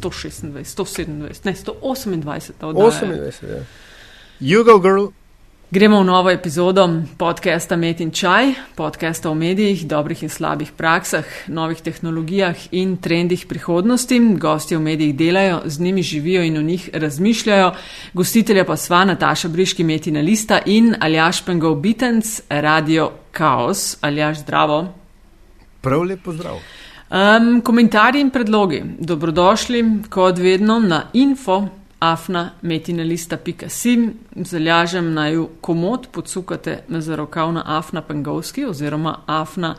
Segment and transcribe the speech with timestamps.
[0.00, 2.52] 126, 127, ne 128.
[2.62, 3.64] 28, ja.
[4.40, 5.06] Jugo Girl.
[5.70, 6.82] Gremo v novo epizodo
[7.14, 13.46] podcasta Met in Čaj, podcasta o medijih, dobrih in slabih praksah, novih tehnologijah in trendih
[13.46, 14.18] prihodnosti.
[14.34, 17.70] Gosti v medijih delajo, z njimi živijo in o njih razmišljajo.
[18.12, 23.96] Gostitelja pa sva Nataša Briški, Metina Lista in Aljaš Pengov Bitens, Radio Chaos.
[24.00, 24.88] Aljaš, zdravo.
[25.80, 26.58] Prav lepo zdrav.
[27.10, 28.82] Um, komentarji in predlogi.
[28.98, 31.68] Dobrodošli, kot vedno, na info
[31.98, 34.14] afna.metinalista.sim.
[34.36, 39.74] Zalažem naj jo komod podsukate za rokav na afna pengovski oziroma afna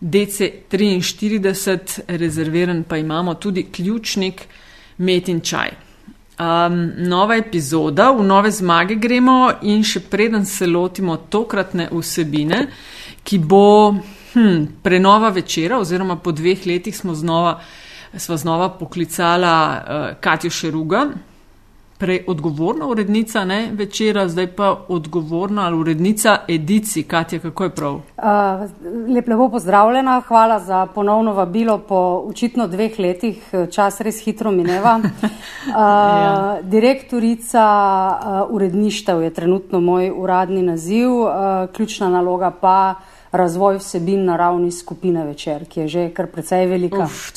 [0.00, 4.42] DC43, rezerviran pa imamo tudi ključnik
[4.98, 5.68] Metin čaj.
[6.38, 12.66] Um, nova epizoda, v nove zmage gremo in še preden se lotimo tokratne vsebine,
[13.24, 13.94] ki bo
[14.32, 17.60] hm, prenova večera oziroma po dveh letih smo znova,
[18.16, 21.06] sva znova poklicala uh, Katjo Šeruga,
[21.98, 27.02] prej odgovorna urednica ne, večera, zdaj pa odgovorna ali urednica edici.
[27.02, 27.94] Katja, kako je prav?
[27.94, 28.02] Uh,
[29.14, 35.00] lep, lepo pozdravljena, hvala za ponovno vabilo po očitno dveh letih, čas res hitro mineva.
[35.02, 35.10] Uh,
[35.74, 36.58] ja.
[36.62, 37.66] Direktorica
[38.10, 41.30] uh, uredništev je trenutno moj uradni naziv, uh,
[41.72, 42.94] ključna naloga pa
[43.32, 47.04] razvoj vsebin na ravni skupine večer, ki je že kar precej velika.
[47.04, 47.32] Uf,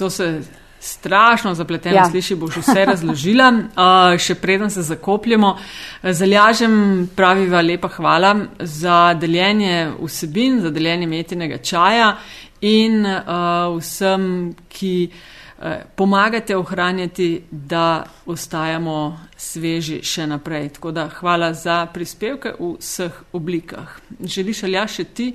[0.81, 2.05] strašno zapleteno ja.
[2.09, 3.51] sliši, boš vse razložila.
[3.71, 5.55] Uh, še preden se zakopljemo,
[6.03, 6.73] zalažem,
[7.15, 12.15] praviva lepa hvala za deljenje vsebin, za deljenje metinega čaja
[12.61, 14.25] in uh, vsem,
[14.69, 18.97] ki uh, pomagate ohranjati, da ostajamo
[19.37, 20.69] sveži še naprej.
[20.77, 23.97] Tako da hvala za prispevke v vseh oblikah.
[24.21, 25.33] Želiš ali ja še ti?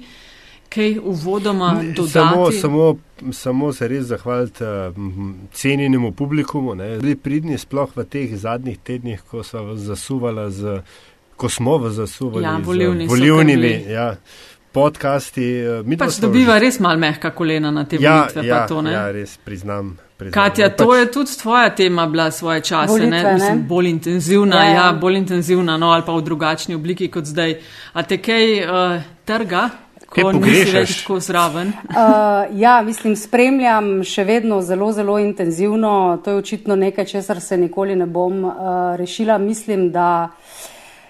[0.69, 2.12] Kaj uvodoma dodati?
[2.12, 2.95] Samo, samo,
[3.33, 4.95] samo se res zahvaliti uh,
[5.53, 6.75] cenjenemu publikumu.
[6.75, 10.81] Bili pridni sploh v teh zadnjih tednih, ko, z,
[11.37, 13.84] ko smo v zasuvali ja, volivni z volivnimi.
[13.89, 14.17] Ja,
[14.72, 15.47] podcasti.
[15.84, 16.66] Uh, pač dobiva že...
[16.69, 18.47] res mal mehka kolena na te ja, volitve.
[18.47, 19.97] Ja, to, ja, res priznam.
[20.16, 20.98] Priznam, Katja, to pač...
[20.98, 23.34] je tudi tvoja tema bila svoje čase, Volitve, ne?
[23.34, 24.75] Mislim, bolj intenzivna, ja, ja.
[24.75, 27.59] ja, bolj intenzivna, no ali pa v drugačni obliki kot zdaj.
[27.93, 29.69] A te kaj uh, trga?
[30.16, 31.03] Kaj pogrešaš?
[31.03, 31.69] Tako zraven.
[31.72, 36.19] uh, ja, mislim, spremljam še vedno zelo, zelo intenzivno.
[36.25, 38.54] To je očitno nekaj, česar se nikoli ne bom uh,
[38.97, 39.38] rešila.
[39.38, 40.31] Mislim, da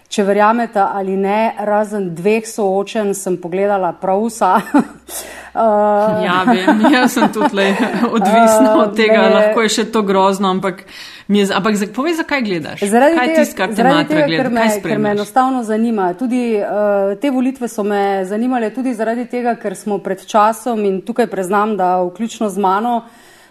[0.09, 4.53] če verjamete ali ne, razen dveh soočen sem pogledala prav vsa.
[4.77, 7.67] uh, ja, vem, jaz sem tudi
[8.17, 10.87] odvisna uh, od tega, ne, lahko je še to grozno, ampak.
[11.27, 12.85] Je, ampak povej, zakaj gledaš?
[12.87, 16.13] Zaradi kaj tega, tisk, zaradi tega ker, me, ker me enostavno zanima.
[16.15, 21.01] Tudi, uh, te volitve so me zanimale tudi zaradi tega, ker smo pred časom in
[21.03, 23.01] tukaj preznam, da vključno z mano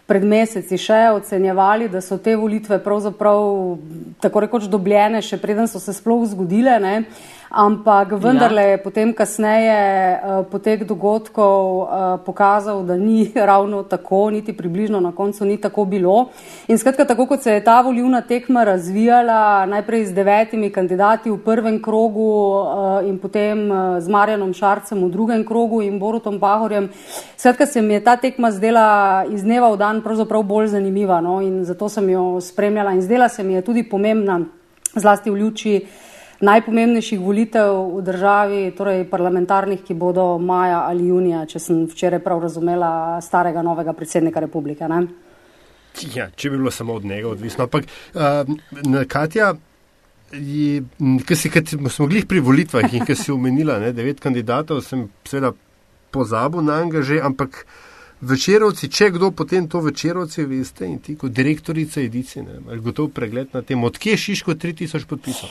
[0.06, 3.78] pred meseci še ocenjevali, da so te volitve pravzaprav
[4.22, 6.78] tako rekoč dobljene, še preden so se sploh zgodile.
[6.80, 6.96] Ne?
[7.50, 8.70] Ampak vendarle ja.
[8.70, 11.88] je potem kasneje uh, potek dogodkov uh,
[12.26, 16.30] pokazal, da ni ravno tako, niti približno na koncu ni tako bilo.
[16.68, 21.38] In skratka, tako kot se je ta volivna tekma razvijala, najprej z devetimi kandidati v
[21.38, 22.30] prvem krogu
[22.62, 26.90] uh, in potem uh, z Marjanom Šarcem v drugem krogu in Borutom Pahorjem,
[27.38, 31.42] skratka se mi je ta tekma zdela iz dneva v dan pravzaprav bolj zanimiva no?
[31.42, 34.40] in zato sem jo spremljala in zdela se mi je tudi pomembna,
[34.96, 35.76] zlasti v luči
[36.42, 42.42] najpomembnejših volitev v državi, torej parlamentarnih, ki bodo maja ali junija, če sem včeraj prav
[42.44, 44.88] razumela, starega novega predsednika republike.
[46.16, 47.64] Ja, če bi bilo samo od njega odvisno.
[47.64, 49.54] Ampak, uh, Katja,
[50.32, 51.36] ki
[51.90, 55.54] smo bili pri volitvah in ki si omenila ne, devet kandidatov, sem seveda
[56.12, 57.66] pozabil na angaže, ampak
[58.22, 63.54] večerovci, če kdo potem to večerovci, veste, in ti kot direktorica edicije, imaš gotov pregled
[63.54, 65.50] na tem, odkje je Šiško 3000 podpisov.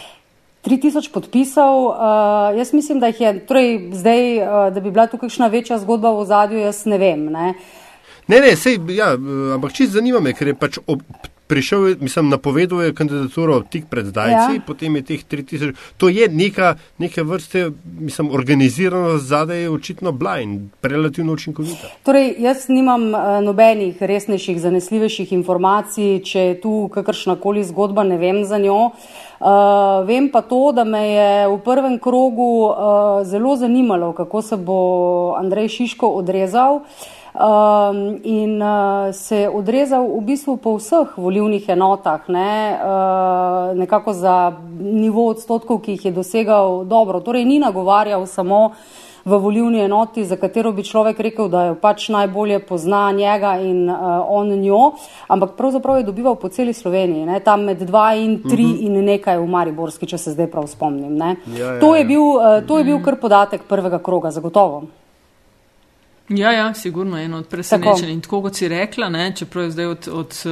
[0.64, 1.86] 3000 podpisov.
[1.86, 1.94] Uh,
[2.58, 6.12] jaz mislim, da jih je torej, zdaj, uh, da bi bila tukaj kakšna večja zgodba
[6.16, 7.24] v zadju, jaz ne vem.
[7.32, 7.54] Ne,
[8.26, 9.12] ne, ne sej, ja,
[9.54, 11.02] ampak čisto zanima me, ker je pač ob,
[11.46, 14.62] prišel, mislim, napovedal je kandidaturo tik pred zdajci, ja.
[14.66, 15.74] potem je teh 3000.
[16.00, 21.92] To je neka, neke vrste, mislim, organizirano zadaj je očitno bila in relativno učinkovita.
[22.02, 28.18] Torej, jaz nimam uh, nobenih resnejših, zanesljivejših informacij, če je tu kakršna koli zgodba, ne
[28.18, 28.80] vem za njo.
[28.88, 29.23] Uh,
[30.06, 32.74] vem pa to, da me je v prvem krogu uh,
[33.28, 34.78] zelo zanimalo, kako se bo
[35.36, 36.74] Andrej Šiško odrezal.
[36.74, 43.76] Uh, um, in uh, se je odrezal v bistvu po vseh volivnih enotah, ne, uh,
[43.76, 47.20] nekako za nivo odstotkov, ki jih je dosegal dobro.
[47.20, 48.74] Torej, ni nagovarjal samo
[49.24, 53.88] v volivni enoti, za katero bi človek rekel, da jo pač najbolje pozna njega in
[53.90, 53.96] uh,
[54.28, 54.92] on njo,
[55.28, 57.40] ampak pravzaprav je dobival po celi Sloveniji, ne?
[57.40, 58.78] tam med dva in tri uh mhm.
[58.78, 58.86] -huh.
[58.86, 61.16] in nekaj v Mariborski, če se zdaj prav spomnim.
[61.16, 62.06] Ja, ja, to, je ja.
[62.06, 64.82] bil, uh, to je bil kar podatek prvega kroga, zagotovo.
[66.28, 68.10] Ja, ja, sigurno je eno od presenečenj.
[68.10, 70.44] In tako kot si rekla, ne, čeprav je zdaj od, od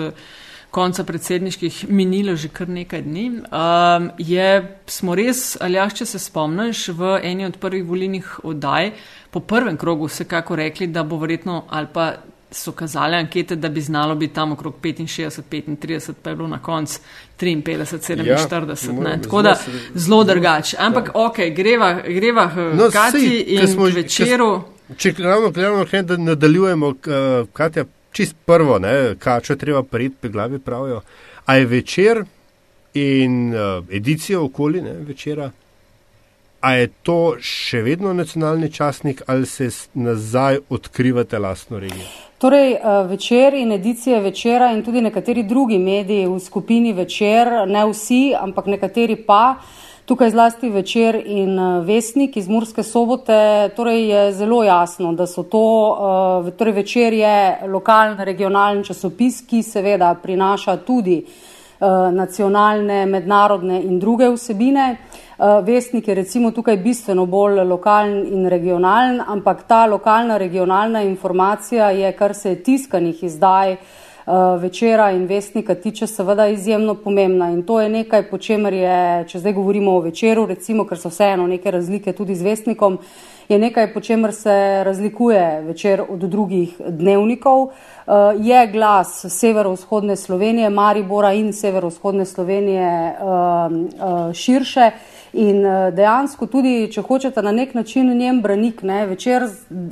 [0.72, 4.48] konca predsedniških minilo že kar nekaj dni, um, je,
[4.86, 8.92] smo res, ali ja, če se spomniš, v eni od prvih volilnih oddaj
[9.30, 12.12] po prvem krogu vsekako rekli, da bo verjetno ali pa
[12.52, 15.42] so kazali ankete, da bi znalo biti tam okrog 65,
[15.76, 17.00] 35, pa je bilo na koncu
[17.40, 18.26] 53, 47.
[19.08, 19.56] Ja, Tako da
[19.94, 20.76] zelo drugače.
[20.80, 21.26] Ampak ja.
[21.26, 24.62] ok, greva, greva no, Kati in smo, večeru.
[24.96, 26.94] Če ravno gledamo, da nadaljujemo, uh,
[27.52, 28.80] Katja, čist prvo,
[29.18, 31.00] kačo treba priti pri glavi, pravijo.
[31.46, 32.24] A je večer
[32.94, 35.50] in uh, edicija okoli ne, večera,
[36.60, 42.06] a je to še vedno nacionalni časnik ali se nazaj odkrivate lastno regijo?
[42.38, 47.86] Torej, uh, večer in edicije večera in tudi nekateri drugi mediji v skupini večer, ne
[47.90, 49.56] vsi, ampak nekateri pa.
[50.04, 55.42] Tukaj zlasti večer in eh, vesnik iz Murske sobote, torej je zelo jasno, da so
[55.42, 55.60] to,
[56.46, 63.98] eh, torej večer je lokalen, regionalen časopis, ki seveda prinaša tudi eh, nacionalne, mednarodne in
[63.98, 64.96] druge vsebine.
[65.62, 72.12] Vesnik je recimo tukaj bistveno bolj lokalen in regionalen, ampak ta lokalna, regionalna informacija je,
[72.12, 73.76] kar se tiskanih izdaj,
[74.60, 77.50] večera in vestnika tiče, seveda izjemno pomembna.
[77.50, 81.10] In to je nekaj, po čemer je, če zdaj govorimo o večeru, recimo, ker so
[81.10, 82.98] vseeno neke razlike tudi z vestnikom,
[83.48, 87.62] je nekaj, po čemer se razlikuje večer od drugih dnevnikov.
[87.62, 94.90] Uh, je glas severovzhodne Slovenije, Maribora in severovzhodne Slovenije uh, uh, širše
[95.32, 99.46] in dejansko tudi, če hočete na nek način njem branik, ne, večer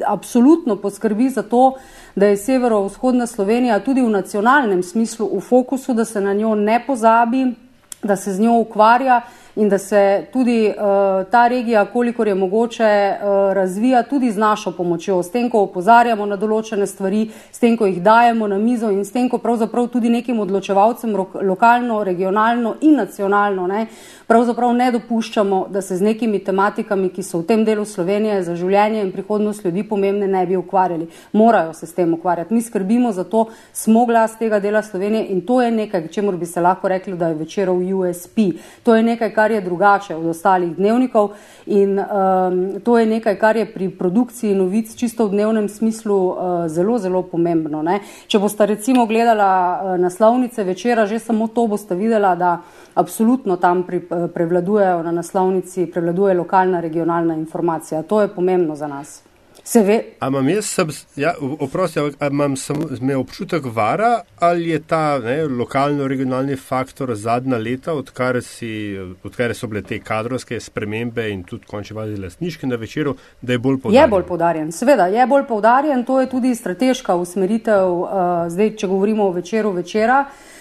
[0.07, 1.79] absolutno poskrbi za to,
[2.15, 6.83] da je severovzhodna Slovenija tudi v nacionalnem smislu v fokusu, da se na njo ne
[6.87, 7.55] pozabi,
[8.03, 9.21] da se z njo ukvarja
[9.61, 14.73] in da se tudi uh, ta regija, kolikor je mogoče, uh, razvija tudi z našo
[14.73, 18.89] pomočjo, s tem, ko opozarjamo na določene stvari, s tem, ko jih dajemo na mizo
[18.91, 21.13] in s tem, ko pravzaprav tudi nekim odločevalcem
[21.45, 23.85] lokalno, regionalno in nacionalno ne,
[24.31, 28.57] pravzaprav ne dopuščamo, da se z nekimi tematikami, ki so v tem delu Slovenije za
[28.57, 31.11] življenje in prihodnost ljudi pomembne, ne bi ukvarjali.
[31.37, 32.55] Morajo se s tem ukvarjati.
[32.55, 36.47] Mi skrbimo za to, smo glas tega dela Slovenije in to je nekaj, čemu bi
[36.47, 38.39] se lahko rekli, da je večerov USP.
[38.87, 41.31] To je nekaj, kar je drugače od ostalih dnevnikov
[41.67, 46.37] in um, to je nekaj, kar je pri produkciji novic čisto v dnevnem smislu uh,
[46.67, 47.83] zelo, zelo pomembno.
[47.83, 48.01] Ne?
[48.27, 52.61] Če boste recimo gledala uh, naslovnice večera, že samo to boste videla, da
[52.95, 58.03] absolutno tam pri, uh, prevladujejo na naslovnici, prevladuje lokalna, regionalna informacija.
[58.03, 59.30] To je pomembno za nas.
[59.65, 59.97] Se ve.
[60.21, 62.87] Ampak jaz sem, ja, oprosti, imam samo
[63.21, 69.83] občutek vara, ali je ta ne, lokalno-regionalni faktor zadnja leta, odkar, si, odkar so bile
[69.83, 74.03] te kadrovske spremembe in tudi končne vazi lastniške na večeru, da je bolj poudarjen?
[74.03, 78.09] Je bolj poudarjen, seveda, je bolj poudarjen, to je tudi strateška usmeritev, uh,
[78.49, 80.25] zdaj, če govorimo o večeru večera.
[80.31, 80.60] Uh,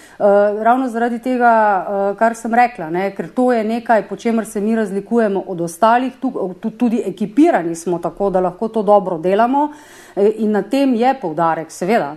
[0.64, 4.62] ravno zaradi tega, uh, kar sem rekla, ne, ker to je nekaj, po čemer se
[4.62, 6.32] mi razlikujemo od ostalih, tu,
[6.78, 9.70] tudi ekipirani smo tako, da lahko to dobro delamo
[10.16, 12.16] in na tem je poudarek, seveda.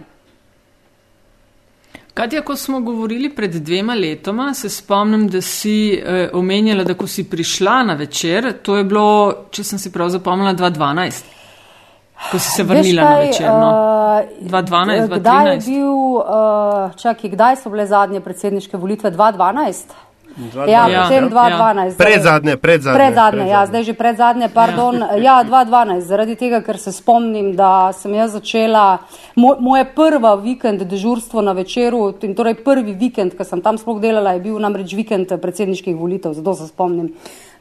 [2.15, 7.07] Katja, ko smo govorili pred dvema letoma, se spomnim, da si eh, omenjala, da ko
[7.07, 11.42] si prišla na večer, to je bilo, če sem si prav zapomnila, 2012.
[12.31, 13.47] Ko si se vrnila kaj, na večer?
[13.47, 13.71] No?
[14.41, 19.11] Uh, 2012, kdaj je bil, uh, čakaj, kdaj so bile zadnje predsedniške volitve?
[19.11, 20.01] 2012?
[20.69, 21.85] Ja, ja, potem 2012.
[21.85, 21.95] Ja.
[21.99, 22.99] Pred zadnje, pred zadnje.
[22.99, 24.97] Pred zadnje, ja, zdaj že pred zadnje, pardon.
[24.99, 29.05] Ja, ja 2012, zaradi tega, ker se spomnim, da sem jaz začela,
[29.37, 34.01] moj, moje prva vikend dežurstvo na večeru, in torej prvi vikend, ki sem tam sploh
[34.01, 37.13] delala, je bil namreč vikend predsedniških volitev, zato se spomnim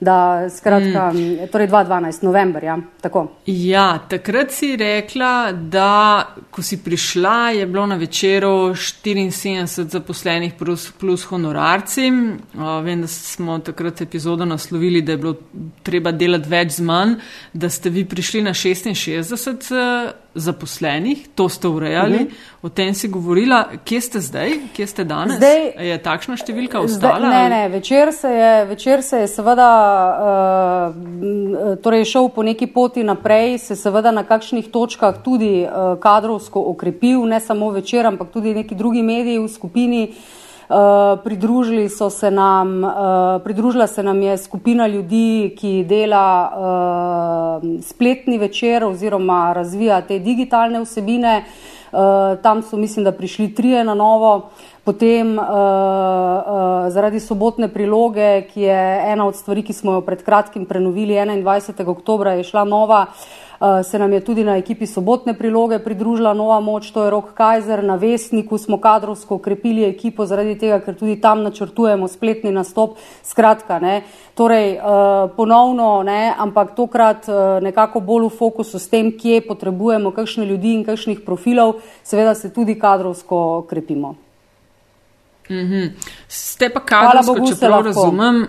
[0.02, 1.48] da skratka, mm.
[1.52, 3.28] torej 2012, november, ja, tako.
[3.46, 10.92] Ja, takrat si rekla, da ko si prišla, je bilo na večeru 74 zaposlenih plus,
[10.92, 12.10] plus honorarci.
[12.12, 15.36] Uh, vem, da smo takrat epizodo naslovili, da je bilo
[15.84, 17.16] treba delati več z manj,
[17.54, 19.72] da ste vi prišli na 66.
[19.72, 22.51] Uh, zaposlenih, to ste urejali, uh mhm.
[22.62, 23.66] O tem si govorila.
[23.86, 25.38] Kje ste zdaj, kje ste danes?
[25.42, 27.18] Zdaj, je takšna številka ostala?
[27.18, 29.70] Zdaj, ne, ne, večer se je, večer se je seveda
[30.14, 36.62] uh, torej šel po neki poti naprej, se seveda na kakšnih točkah tudi uh, kadrovsko
[36.76, 40.06] okrepil, ne samo večer, ampak tudi neki drugi mediji v skupini.
[41.24, 48.38] pridružili so se nam, uh, pridružila se nam je skupina ljudi, ki dela uh, spletni
[48.38, 51.44] večer oziroma razvija te digitalne vsebine.
[51.44, 51.81] Uh,
[52.44, 54.50] tam so, mislim, da prišli trije na novo.
[54.84, 58.82] Potem uh, uh, zaradi sobotne priloge, ki je
[59.14, 61.86] ena od stvari, ki smo jo pred kratkim prenovili, 21.
[61.86, 63.06] oktober je šla nova.
[63.06, 67.34] Uh, se nam je tudi na ekipi sobotne priloge pridružila nova moč, to je Rok
[67.34, 72.98] Kajzer, na Vesniku smo kadrovsko ukrepili ekipo zaradi tega, ker tudi tam načrtujemo spletni nastop.
[73.24, 74.02] Skratka, ne,
[74.34, 74.82] torej eh,
[75.38, 80.74] ponovno, ne, ampak tokrat eh, nekako bolj v fokusu s tem, kje potrebujemo kakšne ljudi
[80.80, 84.31] in kakšnih profilov, seveda se tudi kadrovsko krepimo.
[85.52, 85.92] Mm -hmm.
[86.28, 88.48] Ste pa kadrovsko, če prav razumem,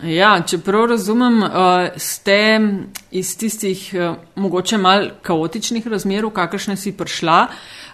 [0.00, 2.36] Ja, če prav razumem, uh, ste
[3.10, 7.40] iz tistih uh, mogoče mal kaotičnih razmer, v kakršne si prišla,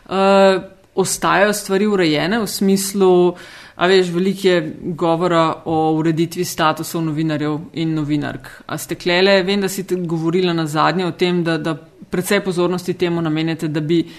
[0.06, 0.62] uh,
[0.94, 3.35] ostajajo stvari urejene v smislu,
[3.76, 4.61] a veš, veliko je
[4.94, 8.49] govora o ureditvi statusov novinarjev in novinark.
[8.66, 11.75] A ste klele, vem, da si govorila na zadnje o tem, da, da
[12.11, 14.14] predvsej pozornosti temu namenjate, da bi uh,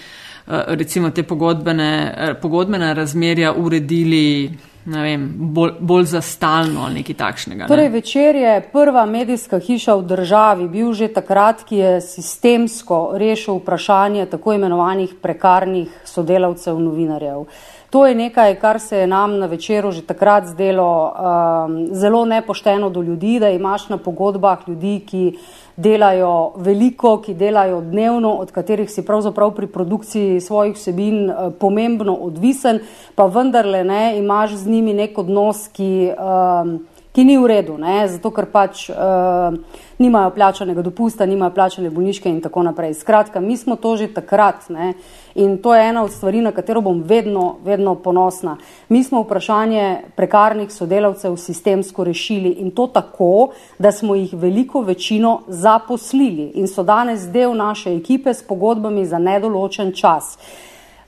[0.48, 4.50] recimo te pogodbene, uh, pogodbene razmerja uredili
[4.96, 7.62] vem, bolj, bolj za stalno ali nekaj takšnega.
[7.62, 7.68] Ne?
[7.68, 13.60] Torej, večer je prva medijska hiša v državi bil že takrat, ki je sistemsko rešil
[13.60, 17.44] vprašanje tako imenovanih prekarnih sodelavcev novinarjev.
[17.90, 22.90] To je nekaj, kar se je nam na večeru že takrat zdelo um, zelo nepošteno
[22.90, 25.38] do ljudi, da imaš na pogodbah ljudi, ki
[25.78, 32.16] delajo veliko, ki delajo dnevno, od katerih si pravzaprav pri produkciji svojih vsebin uh, pomembno
[32.26, 32.82] odvisen,
[33.14, 35.90] pa vendarle ne imaš z njimi nek odnos, ki.
[36.18, 36.78] Um,
[37.18, 38.06] ki ni v redu, ne?
[38.06, 39.50] zato ker pač uh,
[39.98, 42.94] nimajo plačanega dopusta, nimajo plačane bolniške in tako naprej.
[42.94, 44.92] Skratka, mi smo to že takrat ne?
[45.34, 48.54] in to je ena od stvari, na katero bom vedno, vedno ponosna.
[48.88, 53.50] Mi smo vprašanje prekarnih sodelavcev sistemsko rešili in to tako,
[53.82, 59.18] da smo jih veliko večino zaposlili in so danes del naše ekipe s pogodbami za
[59.18, 60.38] nedoločen čas.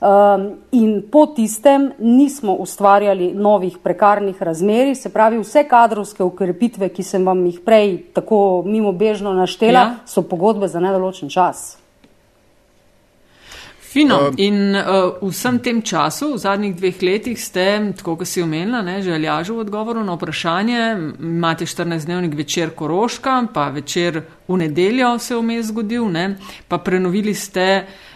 [0.01, 7.03] Um, in po tistem nismo ustvarjali novih prekarnih razmeri, se pravi, vse kadrovske ukrepitve, ki
[7.05, 9.99] sem vam jih prej tako mimo bežno naštela, ja.
[10.09, 11.77] so pogodbe za nedoločen čas.
[13.91, 14.17] Fino.
[14.17, 18.81] Uh, in uh, vsem tem času, v zadnjih dveh letih, ste, tako kot si omenila,
[18.81, 20.83] ne, že aljažil v odgovoru na vprašanje,
[21.21, 26.31] imate 14-dnevnik večer Koroška, pa večer v nedeljo se je vmes zgodil, ne,
[26.67, 28.09] pa prenovili ste uh,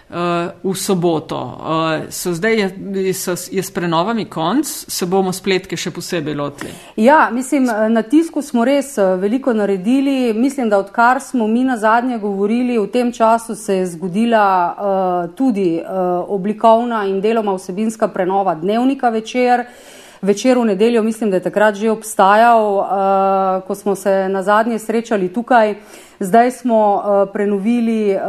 [0.64, 1.36] v soboto.
[1.36, 6.72] Uh, so zdaj je, so, je s prenovami konc, se bomo spletke še posebej lotili.
[6.96, 10.34] Ja, mislim, na tisku smo res eh, veliko naredili.
[10.34, 15.36] Mislim, da odkar smo mi na zadnje govorili, v tem času se je zgodila uh,
[15.36, 19.66] tudi uh, oblikovna in deloma vsebinska prenova dnevnika večer.
[20.22, 22.88] Večer v nedeljo, mislim, da je takrat že obstajal, uh,
[23.68, 25.72] ko smo se na zadnje srečali tukaj.
[25.72, 25.78] Uh,
[26.20, 28.22] Zdaj smo uh, prenovili uh,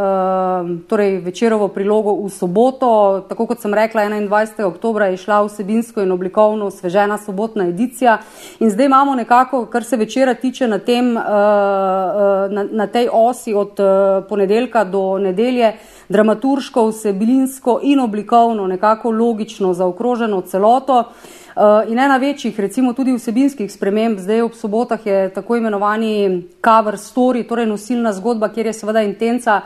[0.89, 3.21] torej večerovo prilogo v soboto.
[3.29, 4.65] Tako kot sem rekla, 21.
[4.65, 8.19] oktober je šla vsebinsko in oblikovno osvežena sobotna edicija.
[8.61, 11.23] In zdaj imamo nekako, kar se večera tiče na, tem, uh,
[12.51, 15.77] na, na tej osi od uh, ponedeljka do nedelje,
[16.09, 21.01] dramaturško, vsebinsko in oblikovno nekako logično zaokroženo celoto.
[21.01, 21.46] Eh,
[21.89, 27.47] in ena večjih, recimo tudi vsebinskih sprememb, zdaj ob sobotah je tako imenovani cover story,
[27.49, 29.61] torej nosilna zgodba, kjer je seveda intenca,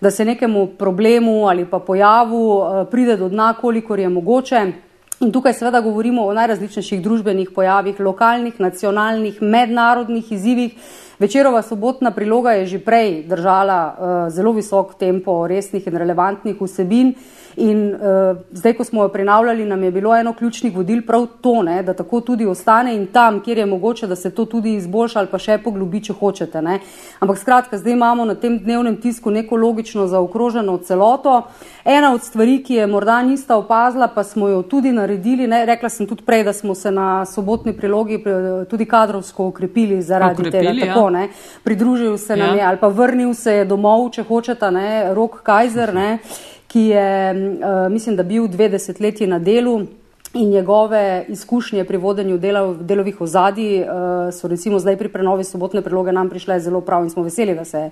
[0.00, 4.72] da se nekemu problemu ali pa pojavu eh, pride do dna, kolikor je mogoče.
[5.20, 10.74] In tukaj seveda govorimo o najrazličnejših družbenih pojavih, lokalnih, nacionalnih, mednarodnih izzivih.
[11.18, 17.14] Večerova sobotna priloga je že prej držala uh, zelo visok tempo resnih in relevantnih vsebin.
[17.56, 21.62] In uh, zdaj, ko smo jo prenavljali, nam je bilo eno ključnih vodil prav to,
[21.62, 25.18] ne, da tako tudi ostane in tam, kjer je mogoče, da se to tudi izboljša
[25.18, 26.60] ali pa še poglobi, če hočete.
[26.62, 26.80] Ne.
[27.20, 31.42] Ampak skratka, zdaj imamo na tem dnevnem tisku neko logično zaokroženo celoto.
[31.84, 35.88] Ena od stvari, ki je morda nista opazila, pa smo jo tudi naredili, ne, rekla
[35.88, 38.20] sem tudi prej, da smo se na sobotni prilogi
[38.70, 40.92] tudi kadrovsko ukrepili zaradi okrepili, tega.
[40.92, 41.28] Tako, ja.
[41.64, 42.54] Pridružil se nam ja.
[42.54, 44.70] je ali pa vrnil se je domov, če hočete,
[45.14, 45.94] rok Kajzer.
[45.94, 46.18] Ne
[46.68, 49.80] ki je, uh, mislim, da bil dve desetletji na delu.
[50.34, 53.88] In njegove izkušnje pri vodenju delov, delovih ozadij uh,
[54.34, 57.64] so recimo zdaj pri prenovi sobotne priloge nam prišle zelo prav in smo veseli, da
[57.64, 57.90] se,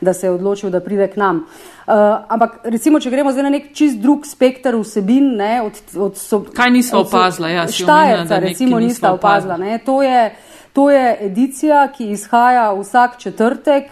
[0.00, 1.36] da se je odločil, da pride k nam.
[1.36, 1.94] Uh,
[2.28, 6.42] ampak recimo, če gremo zdaj na nek čist drug spektr vsebin, ne, od, od so,
[6.52, 7.48] Kaj niso opazila?
[7.48, 9.56] Ja, Štajerca recimo nista opazila.
[9.56, 10.34] Ne, to je,
[10.76, 13.84] To je edicija, ki izhaja vsak četrtek,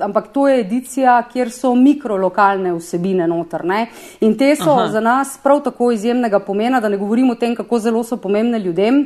[0.00, 3.62] ampak to je edicija, kjer so mikrolokalne vsebine noter.
[3.64, 3.86] Ne?
[4.20, 4.88] In te so Aha.
[4.88, 8.58] za nas prav tako izjemnega pomena, da ne govorimo o tem, kako zelo so pomembne
[8.58, 8.98] ljudem.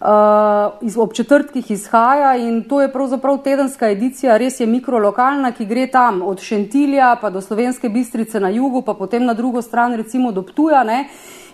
[0.00, 5.88] Uh, ob četrtkih izhaja in to je pravzaprav tedenska edicija, res je mikrolokalna, ki gre
[5.90, 10.32] tam od Šentilja pa do Slovenske bistrice na jugu, pa potem na drugo stran recimo
[10.32, 11.04] do Ptuja ne,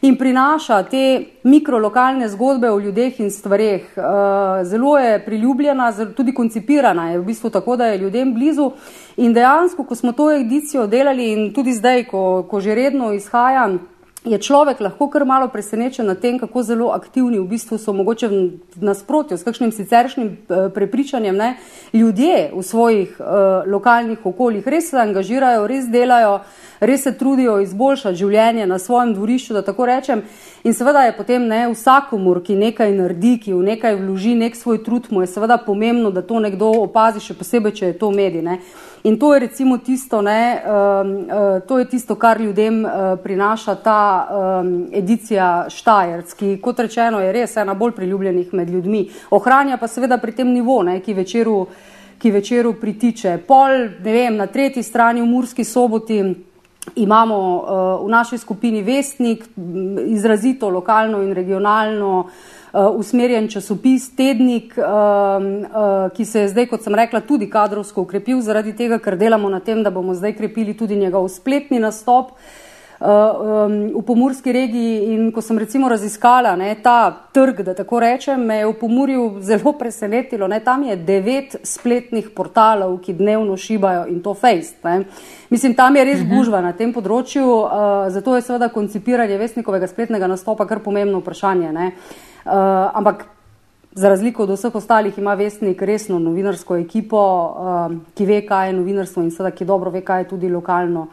[0.02, 3.82] in prinaša te mikrolokalne zgodbe o ljudeh in stvareh.
[3.96, 4.04] Uh,
[4.66, 8.70] zelo je priljubljena, tudi koncipirana je v bistvu tako, da je ljudem blizu
[9.16, 13.78] in dejansko, ko smo to edicijo delali in tudi zdaj, ko, ko že redno izhajam,
[14.26, 18.28] je človek lahko kar malo presenečen nad tem, kako zelo aktivni v bistvu so mogoče
[18.28, 21.56] v nasprotju s kakšnim siceršnjim eh, prepričanjem ne,
[21.92, 23.26] ljudje v svojih uh,
[23.73, 24.66] lokalnih okoljih.
[24.66, 26.40] Res se angažirajo, res delajo,
[26.80, 30.23] res se trudijo izboljšati življenje na svojem dvorišču, da tako rečem.
[30.66, 34.80] In seveda je potem ne, vsakomur, ki nekaj naredi, ki v nekaj vloži nek svoj
[34.82, 38.42] trud, mu je seveda pomembno, da to nekdo opazi, še posebej, če je to medij.
[38.42, 38.56] Ne.
[39.06, 43.76] In to je recimo tisto, ne, um, uh, to je tisto, kar ljudem uh, prinaša
[43.85, 49.04] ta um, edicija Štajerc, ki kot rečeno je res ena bolj priljubljenih med ljudmi.
[49.38, 51.61] Ohranja pa seveda pri tem nivo, ne, ki, večeru,
[52.18, 53.38] ki večeru pritiče.
[53.46, 56.25] Pol, ne vem, na tretji strani v Murski soboti
[56.94, 59.44] imamo uh, v naši skupini Vestnik,
[60.06, 66.94] izrazito lokalno in regionalno uh, usmerjen časopis, tednik, uh, ki se je zdaj, kot sem
[66.94, 70.96] rekla, tudi kadrovsko ukrepil, zaradi tega, ker delamo na tem, da bomo zdaj krepili tudi
[70.96, 72.36] njegov spletni nastop.
[72.96, 78.00] Uh, um, v pomorski regiji in ko sem recimo raziskala ne, ta trg, da tako
[78.00, 80.48] rečem, me je v pomorju zelo presenetilo.
[80.48, 84.80] Ne, tam je devet spletnih portalov, ki dnevno šibajo in to fejst.
[85.50, 86.30] Mislim, tam je res mhm.
[86.32, 91.72] gužva na tem področju, uh, zato je seveda koncipiranje vestnikovega spletnega nastopa kar pomembno vprašanje.
[91.76, 91.92] Ne.
[91.92, 92.52] Uh, Uh,
[92.94, 93.26] ampak
[93.92, 98.76] za razliko od vseh ostalih ima Vestnik resno novinarsko ekipo, uh, ki ve, kaj je
[98.76, 101.08] novinarstvo in seveda, ki dobro ve, kaj je tudi lokalno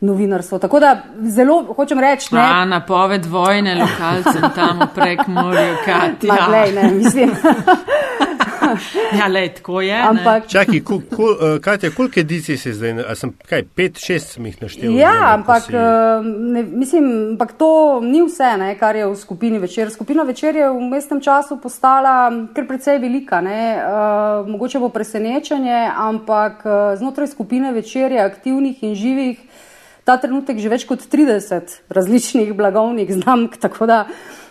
[0.00, 0.58] novinarstvo.
[0.58, 2.34] Tako da zelo hočem reči.
[2.34, 6.34] Ne, A, napoved vojne lokalcem tam prek morja, kaj ti je.
[6.74, 7.30] Ja, ne, mislim.
[9.18, 10.02] ja, le, tako je.
[10.02, 12.94] Ampak, čaki, kul, kul, uh, Katja, koliko edicij si zdaj?
[13.08, 14.94] A sem kaj, pet, šest sem jih naštel?
[14.96, 15.74] Ja, ne, ampak, si...
[15.74, 19.90] uh, ne, mislim, ampak to ni vse, ne, kar je v skupini večer.
[19.90, 23.42] Skupina večer je v mestnem času postala kar precej velika.
[23.42, 26.62] Uh, mogoče bo presenečenje, ampak
[26.98, 29.38] znotraj skupine večer je aktivnih in živih
[30.08, 33.60] ta trenutek že več kot 30 različnih blagovnih znamk.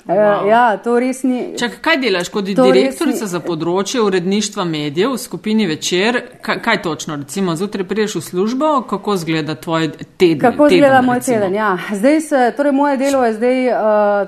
[0.08, 0.48] Eh, wow.
[0.48, 1.58] Ja, to res ni.
[1.60, 3.28] Čak, kaj delaš kot direktorica ni...
[3.28, 6.22] za področje uredništva medijev v skupini večer?
[6.40, 7.18] Kaj, kaj točno?
[7.20, 10.40] Recimo, zjutraj priješ v službo, kako izgleda tvoj teden?
[10.46, 11.58] Kako izgleda moj teden?
[11.60, 11.74] Ja.
[11.92, 13.82] Zdaj se, torej moje delo je zdaj, uh,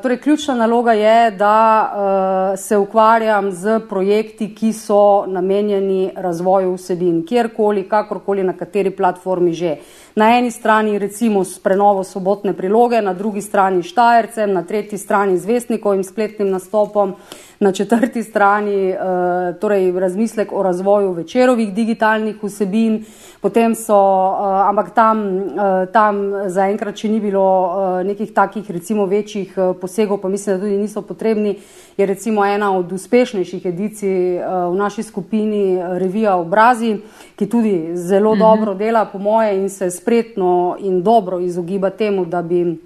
[0.03, 7.23] torej ključna naloga je, da uh, se ukvarjam z projekti, ki so namenjeni razvoju vsebin,
[7.23, 9.77] kjerkoli, kakorkoli, na kateri platformi že.
[10.15, 15.37] Na eni strani recimo s prenovo sobotne priloge, na drugi strani Štajercem, na tretji strani
[15.37, 17.13] zvestnikovim spletnim nastopom,
[17.59, 23.03] na četrti strani uh, torej razmislek o razvoju večerovih digitalnih vsebin,
[23.41, 23.99] potem so,
[24.31, 30.29] uh, ampak tam, uh, tam zaenkrat, če ni bilo nekih takih recimo večjih posegov, pa
[30.29, 31.59] mislim, da tudi niso potrebni,
[31.99, 36.97] je recimo ena od uspešnejših edicij uh, v naši skupini revija Obrazi,
[37.35, 38.39] ki tudi zelo mhm.
[38.39, 42.79] dobro dela po moje in se spretno in dobro izogiba temu, da bi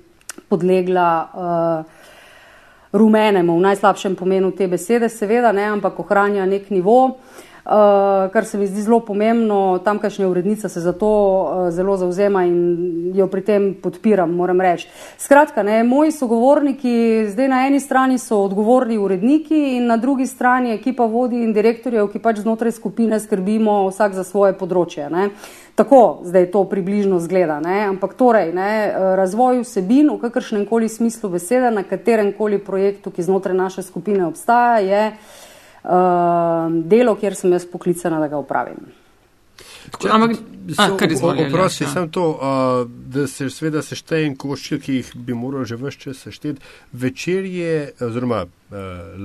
[0.50, 1.86] podlegla uh,
[2.92, 7.06] rumenemu, v najslabšem pomenu te besede, seveda, ne, ampak ohranja nek nivo.
[7.06, 7.14] Uh,
[8.34, 11.10] kar se mi zdi zelo pomembno, tamkajšnja urednica se za to
[11.42, 14.90] uh, zelo zauzema in jo pri tem podpiram, moram reči.
[15.18, 20.74] Skratka, ne, moji sogovorniki zdaj na eni strani so odgovorni uredniki in na drugi strani
[20.74, 25.08] ekipa vodi in direktorjev, ki pač znotraj skupine skrbimo vsak za svoje področje.
[25.10, 25.30] Ne.
[25.80, 27.80] Tako zdaj to približno zgleda, ne?
[27.88, 33.26] ampak torej ne, razvoj vsebin v kakršnem koli smislu besede, na katerem koli projektu, ki
[33.26, 35.50] znotraj naše skupine obstaja, je uh,
[35.84, 38.94] delo, kjer sem jaz poklicana, da ga upravim.
[40.12, 40.38] Ampak,
[41.00, 41.52] kar izvolite.
[41.52, 41.94] Prosim, ja.
[41.94, 46.24] sem to, uh, da se seveda seštejem koščil, ki jih bi moral že vse čas
[46.26, 46.62] sešteti.
[46.94, 48.78] Večer je, oziroma uh,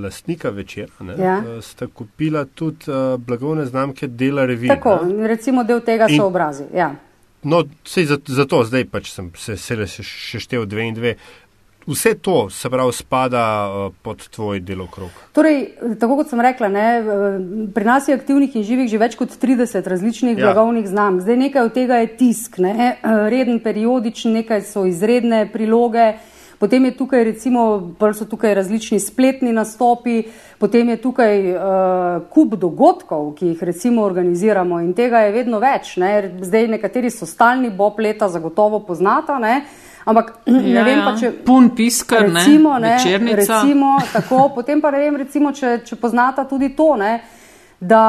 [0.03, 1.39] lastnika večera, ne, ja.
[1.39, 4.75] uh, sta kupila tudi uh, blagovne znamke dela revije.
[4.75, 5.29] Tako, ne?
[5.29, 6.69] recimo del tega In, so obrazi.
[6.75, 6.93] Ja.
[7.43, 11.15] No, sej zato, zato zdaj pač sem se, se, se še štev dve in dve.
[11.89, 15.11] Vse to se pravi spada uh, pod tvoj delokrog.
[15.33, 15.63] Torej,
[16.01, 16.87] tako kot sem rekla, ne,
[17.75, 20.51] pri nas je aktivnih in živih že več kot 30 različnih ja.
[20.51, 21.25] blagovnih znamk.
[21.25, 22.99] Zdaj nekaj od tega je tisk, ne,
[23.33, 26.13] reden periodični, nekaj so izredne priloge,
[26.59, 30.25] Potem je tukaj recimo, so tukaj različni spletni nastopi,
[30.59, 31.61] potem je tukaj uh,
[32.35, 35.95] kup dogodkov, ki jih recimo organiziramo in tega je vedno več.
[36.03, 36.11] Ne?
[36.43, 39.39] Zdaj nekateri so stalni, bob leta zagotovo poznata.
[39.39, 39.61] Ne?
[40.09, 41.33] Ampak ja, ne vem pa, če.
[41.45, 43.63] Pun piskar, recimo, ne, večernica.
[43.63, 47.19] Recimo, tako, potem pa ne vem, recimo, če, če poznata tudi to, ne,
[47.79, 48.05] da,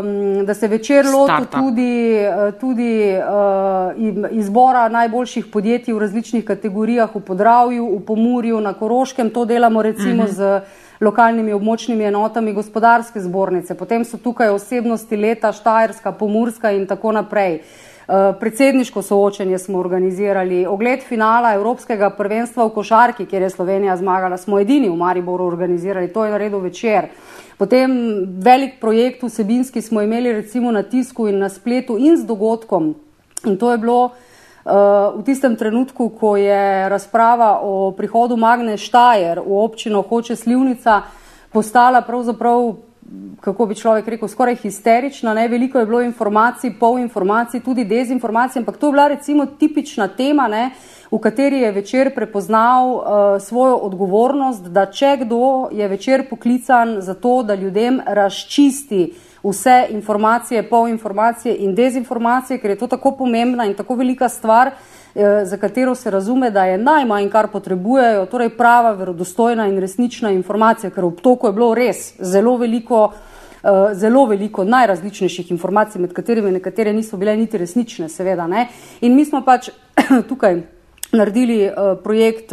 [0.00, 7.10] um, da se večer loti tudi, eh, tudi uh, izbora najboljših podjetij v različnih kategorijah
[7.12, 9.28] v Podravju, v Pomurju, na Koroškem.
[9.30, 10.40] To delamo recimo uh mhm.
[10.40, 10.62] -huh.
[10.62, 13.74] z lokalnimi območnimi enotami gospodarske zbornice.
[13.74, 17.54] Potem so tukaj osebnosti leta Štajerska, Pomurska in tako naprej.
[17.54, 17.91] Eh,
[18.40, 24.58] predsedniško soočenje smo organizirali, ogled finala Evropskega prvenstva v košarki, kjer je Slovenija zmagala, smo
[24.60, 27.08] edini v Mariboru organizirali, to je naredil večer.
[27.58, 27.92] Potem
[28.42, 32.94] velik projekt vsebinski smo imeli recimo na tisku in na spletu in z dogodkom.
[33.46, 34.12] In to je bilo uh,
[35.18, 41.02] v tistem trenutku, ko je razprava o prihodu Magne Štajer v občino Hoče Slivnica
[41.52, 42.74] postala pravzaprav
[43.40, 45.48] kako bi človek rekel, skoraj histerična, ne?
[45.48, 50.48] veliko je bilo informacij, pol informacij, tudi dezinformacij, ampak to je bila recimo tipična tema,
[50.48, 50.70] ne?
[51.10, 53.02] v kateri je večer prepoznal uh,
[53.42, 60.62] svojo odgovornost, da če kdo je večer poklican za to, da ljudem razčisti vse informacije,
[60.68, 65.01] pol informacije in dezinformacije, ker je to tako pomembna in tako velika stvar, Eh,
[65.44, 70.90] za katero se razume, da je najmanj, kar potrebujejo, torej prava, verodostojna in resnična informacija,
[70.90, 73.12] ker v obtoku je bilo res zelo veliko,
[73.62, 78.46] eh, zelo veliko najrazličnejših informacij, med katerimi nekatere niso bile niti resnične, seveda.
[78.46, 78.68] Ne?
[79.00, 79.68] In mi smo pač
[80.28, 80.62] tukaj
[81.12, 82.52] naredili uh, projekt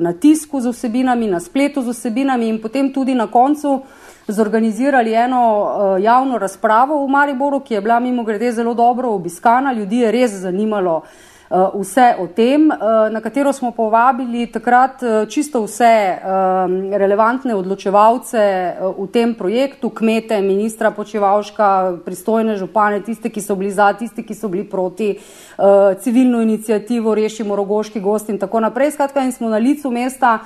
[0.00, 3.82] na tisku z vsebinami, na spletu z vsebinami in potem tudi na koncu
[4.26, 9.98] zorganizirali eno javno razpravo v Mariboru, ki je bila mimo grede zelo dobro obiskana, ljudi
[9.98, 15.62] je res zanimalo Eh, vse o tem, eh, na katero smo povabili takrat eh, čisto
[15.66, 16.18] vse
[16.94, 18.40] relevantne odločevalce
[18.98, 24.34] v tem projektu, kmete, ministra Počevalška, pristojne župane, tiste, ki so bili za, tiste, ki
[24.34, 25.18] so bili proti,
[26.00, 28.90] civilno inicijativo Rešimo rogoški gost in tako naprej.
[28.90, 30.38] Skratka, in smo na licu mesta,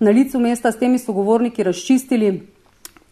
[0.00, 2.55] na licu mesta s temi sogovorniki razčistili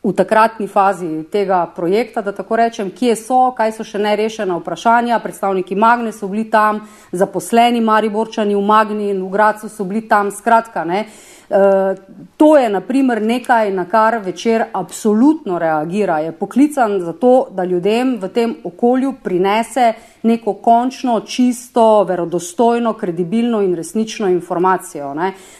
[0.04, 5.18] v takratni fazi tega projekta, da tako rečem, kje so, kaj so še nerešena vprašanja.
[5.24, 10.30] Predstavniki Magne so bili tam, zaposleni Mariborčani v Magni in v Gracu so bili tam.
[10.34, 11.06] Skratka, ne,
[11.44, 11.92] Uh,
[12.36, 16.16] to je naprimer nekaj, na kar večer absolutno reagira.
[16.18, 23.60] Je poklican za to, da ljudem v tem okolju prinese neko končno, čisto, verodostojno, kredibilno
[23.62, 25.14] in resnično informacijo.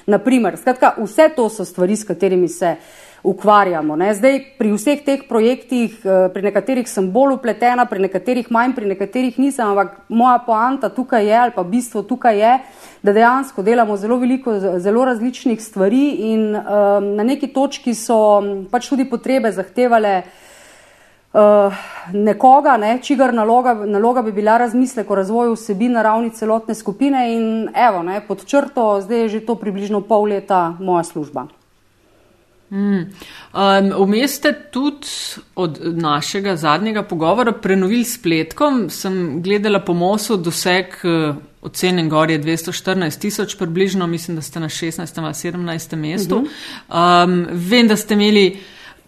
[0.06, 3.96] Naprimer, skratka, vse to so stvari, s katerimi se uh, ukvarjamo.
[3.96, 4.12] Ne.
[4.14, 8.86] Zdaj, pri vseh teh projektih, eh, pri nekaterih sem bolj upletena, pri nekaterih manj, pri
[8.92, 12.58] nekaterih nisem, ampak moja poanta tukaj je, ali pa bistvo tukaj je,
[13.02, 18.88] da dejansko delamo zelo veliko, zelo različnih stvari in um, na neki točki so pač
[18.88, 20.22] tudi potrebe zahtevale
[21.32, 21.72] uh,
[22.12, 27.32] nekoga, ne, čigar naloga, naloga bi bila razmislek o razvoju vsebin na ravni celotne skupine
[27.32, 31.48] in evo, ne, pod črto, zdaj je že to približno pol leta moja služba.
[32.70, 32.98] Mm.
[33.54, 35.06] Um, Vmes ste tudi
[35.54, 38.90] od našega zadnjega pogovora prenovili spletkom.
[38.90, 44.68] Sem gledala po mosu doseg uh, ocenjen gorje 214 tisoč, približno mislim, da ste na
[44.68, 45.24] 16.
[45.24, 45.96] ali 17.
[45.96, 46.36] mestu.
[46.36, 46.44] Uh
[46.88, 47.24] -huh.
[47.24, 48.58] um, vem, da ste imeli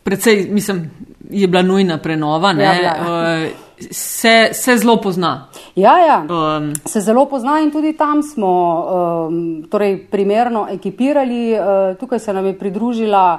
[0.02, 0.90] precej, mislim,
[1.30, 2.52] je bila nujna prenova.
[2.52, 3.50] Ja, uh,
[3.90, 5.48] se, se zelo pozna.
[5.76, 6.24] Ja, ja.
[6.24, 8.52] Um, se zelo pozna in tudi tam smo
[9.28, 11.52] um, torej primerno ekipirali.
[11.52, 13.38] Uh, tukaj se nam je pridružila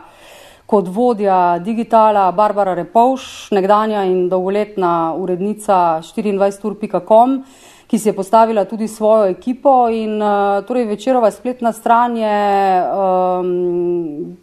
[0.66, 7.44] kot vodja digitala Barbara Repovš, nekdanja in dolgoletna urednica 24.com,
[7.88, 12.84] ki si je postavila tudi svojo ekipo in uh, torej večerova spletna stran je.
[12.94, 14.38] Um,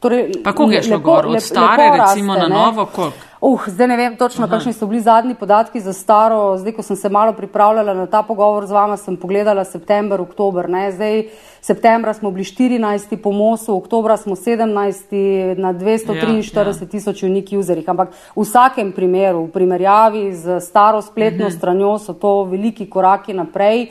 [0.00, 3.31] torej, koliko je šlo gor od stare, recimo raste, na novo, koliko?
[3.42, 6.58] Uh, zdaj ne vem točno, kakšni so bili zadnji podatki za staro.
[6.58, 10.68] Zdaj, ko sem se malo pripravljala na ta pogovor z vama, sem pogledala september, oktober.
[10.70, 10.92] Ne?
[10.92, 11.24] Zdaj,
[11.60, 13.16] septembra smo bili 14.
[13.16, 15.58] po mosu, oktobra smo 17.
[15.58, 16.86] na 243 ja, ja.
[16.86, 17.88] tisoč unique userjih.
[17.88, 21.54] Ampak v vsakem primeru, v primerjavi z staro spletno uh mhm.
[21.54, 21.58] -huh.
[21.58, 23.90] stranjo, so to veliki koraki naprej.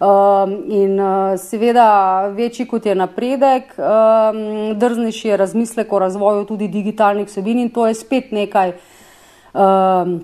[0.00, 6.68] Um, in uh, seveda, večji kot je napredek, um, drznejši je razmislek o razvoju tudi
[6.68, 8.72] digitalnih vsebin in to je spet nekaj,
[9.54, 10.20] um,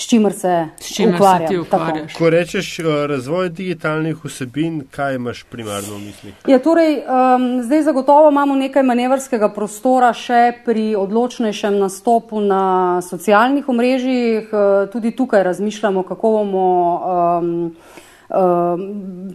[0.00, 2.14] s čimer se, s čimer ukvarjam, se ti ukvarjaš.
[2.14, 6.34] Ko rečeš uh, razvoj digitalnih vsebin, kaj imaš primarno v mislih?
[6.48, 13.68] Ja, torej, um, zdaj zagotovo imamo nekaj manevrskega prostora še pri odločnejšem nastopu na socialnih
[13.68, 14.48] omrežjih.
[14.52, 16.68] Uh, tudi tukaj razmišljamo, kako bomo.
[17.10, 17.74] Um,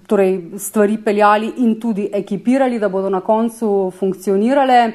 [0.07, 4.93] torej stvari peljali in tudi ekipirali, da bodo na koncu funkcionirale.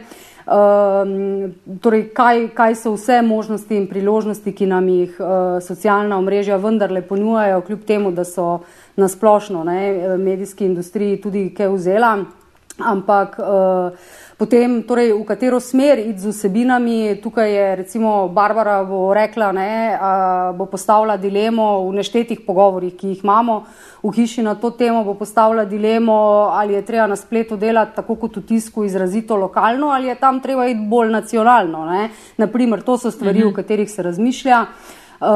[0.50, 6.56] Um, torej, kaj, kaj so vse možnosti in priložnosti, ki nam jih uh, socialna omrežja
[6.58, 8.64] vendarle ponujajo, kljub temu, da so
[8.98, 12.16] nasplošno ne, medijski industriji tudi kaj vzela.
[12.82, 13.94] Ampak uh,
[14.40, 19.92] potem, torej, v katero smer iti z vsebinami, tukaj je recimo Barbara bo rekla, ne,
[19.92, 23.59] uh, bo postavila dilemo v neštetih pogovorjih, ki jih imamo
[24.00, 28.16] v hiši na to temo, bo postavila dilemo, ali je treba na spletu delati tako
[28.16, 31.85] kot v tisku izrazito lokalno, ali je tam treba iti bolj nacionalno.
[31.85, 32.09] Ne.
[32.40, 33.53] Naprimer, to so stvari, uh -huh.
[33.53, 34.66] o katerih se razmišlja.
[35.20, 35.26] Uh,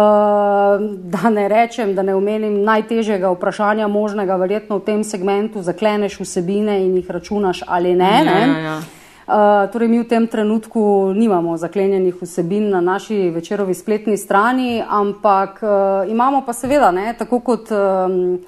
[0.97, 6.79] da ne rečem, da ne omenim najtežjega vprašanja možnega, verjetno v tem segmentu zakleneš vsebine
[6.87, 8.12] in jih računaš ali ne.
[8.16, 8.47] Ja, ne?
[8.49, 8.77] ja, ja.
[9.25, 15.61] Uh, torej, mi v tem trenutku nimamo zaklenjenih vsebin na naši večerovi spletni strani, ampak
[15.62, 18.38] uh, imamo pa seveda, ne, tako kot um,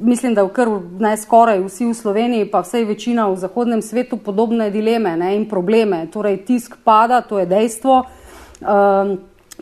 [0.00, 0.68] mislim, da v kar
[0.98, 5.48] ne skoraj vsi v Sloveniji, pa vsej večina v zahodnem svetu podobne dileme ne, in
[5.48, 6.06] probleme.
[6.12, 8.04] Torej, tisk pada, to je dejstvo.
[8.60, 9.16] Um,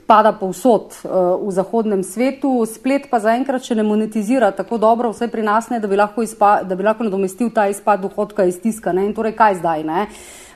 [0.07, 5.31] pada povsod uh, v zahodnem svetu, splet pa zaenkrat še ne monetizira tako dobro, vse
[5.33, 8.61] pri nas ne, da bi lahko, izpa, da bi lahko nadomestil ta izpad dohodka iz
[8.61, 8.93] tiska.
[8.93, 9.09] Ne?
[9.09, 9.87] In torej, kaj zdaj?
[9.89, 10.07] Ne?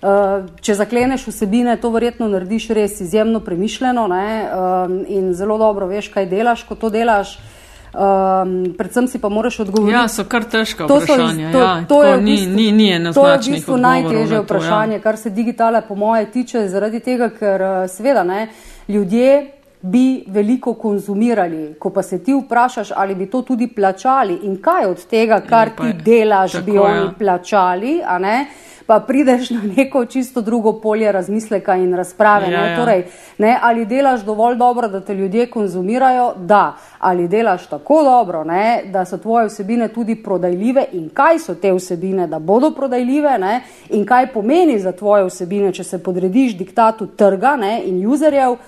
[0.02, 4.26] Uh, če zakleneš vsebine, to verjetno narediš res izjemno premišljeno ne?
[4.44, 7.38] um, in zelo dobro veš, kaj delaš, ko to delaš.
[7.92, 9.92] Um, predvsem si pa moraš odgovoriti.
[9.92, 11.50] Ja, so kar težko vprašanje.
[11.52, 14.44] To, ja, to je v bistvu, ni, ni, ni to je v bistvu najtežje to,
[14.46, 15.02] vprašanje, ja.
[15.05, 18.46] kar se digitale po moje tiče, zaradi tega, ker seveda ne.
[18.48, 19.50] Uh, ljudje
[19.82, 21.74] bi veliko konzumirali.
[21.78, 25.70] Ko pa se ti vprašaš, ali bi to tudi plačali in kaj od tega, kar
[25.76, 28.00] ti delaš, bi oni plačali,
[28.92, 32.50] pa prideš na neko čisto drugo polje razmisleka in razprave.
[32.50, 32.70] Ja, ne?
[32.70, 32.76] ja.
[32.76, 33.05] Torej,
[33.38, 33.59] ne?
[33.62, 36.35] Ali delaš dovolj dobro, da te ljudje konzumirajo?
[36.37, 36.76] Da.
[36.98, 38.83] Ali delaš tako dobro, ne?
[38.92, 43.62] da so tvoje vsebine tudi prodajljive in kaj so te vsebine, da bodo prodajljive ne?
[43.90, 47.81] in kaj pomeni za tvoje vsebine, če se podrediš diktatu trga ne?
[47.85, 48.59] in userjev.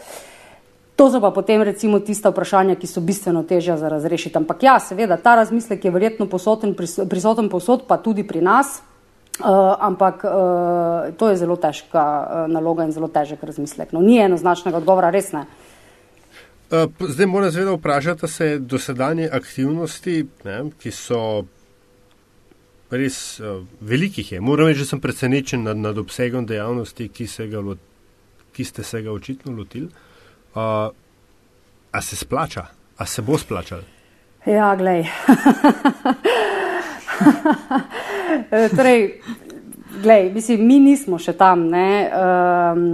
[0.96, 4.38] To so pa potem recimo tista vprašanja, ki so bistveno težja za razrešiti.
[4.38, 6.74] Ampak ja, seveda, ta razmislek je verjetno posoten,
[7.10, 8.80] prisoten posod, pa tudi pri nas,
[9.40, 13.92] uh, ampak uh, to je zelo težka uh, naloga in zelo težek razmislek.
[13.92, 15.46] No, ni enoznačnega odgovora, res ne.
[17.00, 21.20] Zdaj moram seveda vprašati se dosedanje aktivnosti, ne, ki so
[22.90, 24.32] res uh, velikih.
[24.32, 24.40] Je.
[24.40, 27.62] Moram reči, da sem presenečen nad, nad obsegom dejavnosti, ki, ga,
[28.52, 29.90] ki ste se ga očitno lotili.
[30.54, 30.90] Uh,
[31.94, 32.66] a se splača,
[32.98, 33.82] a se bo splačal?
[34.46, 35.06] Ja, glej.
[38.76, 39.20] torej,
[40.02, 42.84] glej, mislim, mi nismo še tam, um,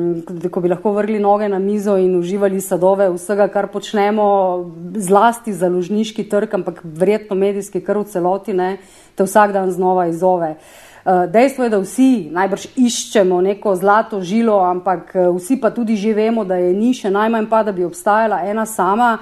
[0.50, 4.26] ko bi lahko vrgli noge na mizo in uživali sadove vsega, kar počnemo,
[4.96, 8.76] zlasti založniški trg, ampak verjetno medijski kar v celoti, ne,
[9.16, 10.56] te vsak dan znova izzove.
[11.00, 15.96] Uh, dejstvo je, da vsi najbrž iščemo neko zlato žilo, ampak eh, vsi pa tudi
[15.96, 19.14] že vemo, da je ni še najmanj pa, da bi obstajala ena sama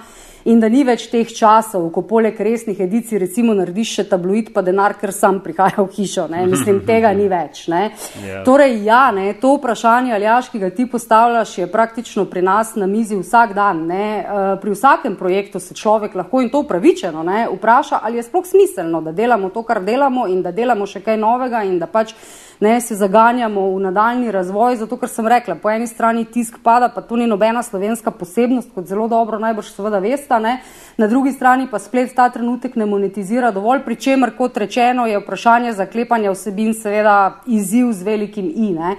[0.48, 4.62] in da ni več teh časov, ko poleg resnih edicij recimo narediš še tabloid, pa
[4.64, 6.24] denar, ker sam prihaja v hišo.
[6.32, 6.46] Ne?
[6.48, 7.66] Mislim, tega ni več.
[7.68, 7.92] Yeah.
[8.24, 8.40] Ja.
[8.46, 12.88] Torej, ja, ne, to vprašanje, Aljaš, ki ga ti postavljaš, je praktično pri nas na
[12.88, 13.84] mizi vsak dan.
[13.90, 14.06] Ne?
[14.18, 18.46] Eh, pri vsakem projektu se človek lahko in to upravičeno ne, vpraša, ali je sploh
[18.46, 22.14] smiselno, da delamo to, kar delamo in da delamo še kaj novega in da pač
[22.60, 26.88] ne, se zaganjamo v nadaljni razvoj, zato ker sem rekla, po eni strani tisk pada,
[26.88, 30.58] pa to ni nobena slovenska posebnost, kot zelo dobro najbrž seveda veste, ne,
[30.98, 35.20] na drugi strani pa splet ta trenutek ne monetizira dovolj, pri čemer, kot rečeno, je
[35.20, 38.72] vprašanje zaklepanja vsebin seveda izziv z velikim i.
[38.74, 38.96] Ne.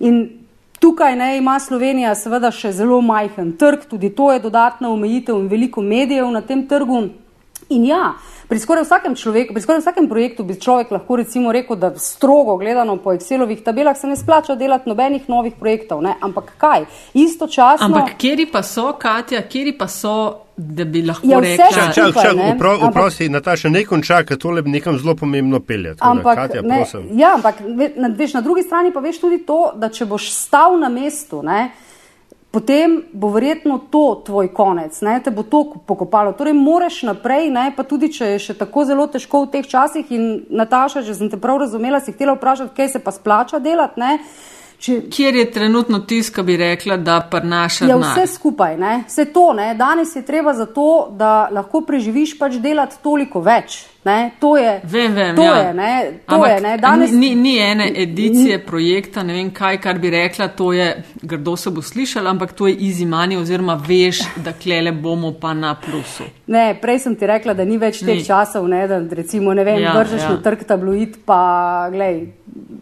[0.00, 0.28] In
[0.78, 5.48] Tukaj ne, ima Slovenija seveda še zelo majhen trg, tudi to je dodatna omejitev in
[5.50, 7.00] veliko medijev na tem trgu.
[7.74, 8.12] In ja,
[8.48, 12.56] Pri skoraj vsakem človeku, pri skoraj vsakem projektu bi človek lahko recimo rekel, da strogo
[12.56, 16.14] gledano po Excelovih tabelah se ne splača delati nobenih novih projektov, ne?
[16.20, 16.86] ampak kaj?
[17.14, 17.86] Istočasno.
[17.86, 20.14] Ampak kjeri pa so, Katja, kjeri pa so,
[20.56, 22.88] da bi lahko ja, rekli, da je vse skupaj.
[22.88, 26.00] Vprosi, Nataša, ne konča, ker tole nekam zelo pomembno peljati.
[26.00, 26.80] Ampak, Katja, ne,
[27.20, 27.60] ja, ampak
[28.16, 31.68] veš, na drugi strani pa veš tudi to, da če boš stal na mestu, ne,
[32.50, 35.20] potem bo verjetno to tvoj konec, ne?
[35.24, 36.32] te bo to pokopalo.
[36.32, 37.70] Torej, moraš naprej, ne?
[37.76, 40.12] pa tudi če je še tako zelo težko v teh časih.
[40.16, 44.00] In Nataša, če sem te prav razumela, si htela vprašati, kaj se pa splača delati.
[44.00, 44.16] Ne?
[44.78, 47.88] Če, Kjer je trenutno tisk, ki bi rekla, da prnaša?
[47.88, 48.92] Je ja, vse skupaj, ne?
[49.08, 49.50] vse to.
[49.58, 49.72] Ne?
[49.74, 53.82] Danes je treba za to, da lahko preživiš, pač delati toliko več.
[54.04, 54.80] Ne, to je.
[54.84, 55.56] Vem, vem, to ja.
[55.56, 57.12] je, ne, to Ampak, je, ne, danes...
[57.12, 58.64] ni, ni ene edicije ni...
[58.66, 62.66] projekta, ne vem kaj, kar bi rekla, to je, grdo se bo slišala, ampak to
[62.66, 66.24] je money oziroma veš, da klele bomo pa na plusu.
[66.46, 69.82] Ne, prej sem ti rekla, da ni več teh časov, ne, da recimo, ne vem,
[69.82, 70.30] ja, vržeš ja.
[70.30, 72.22] na trg tabloid, pa glej,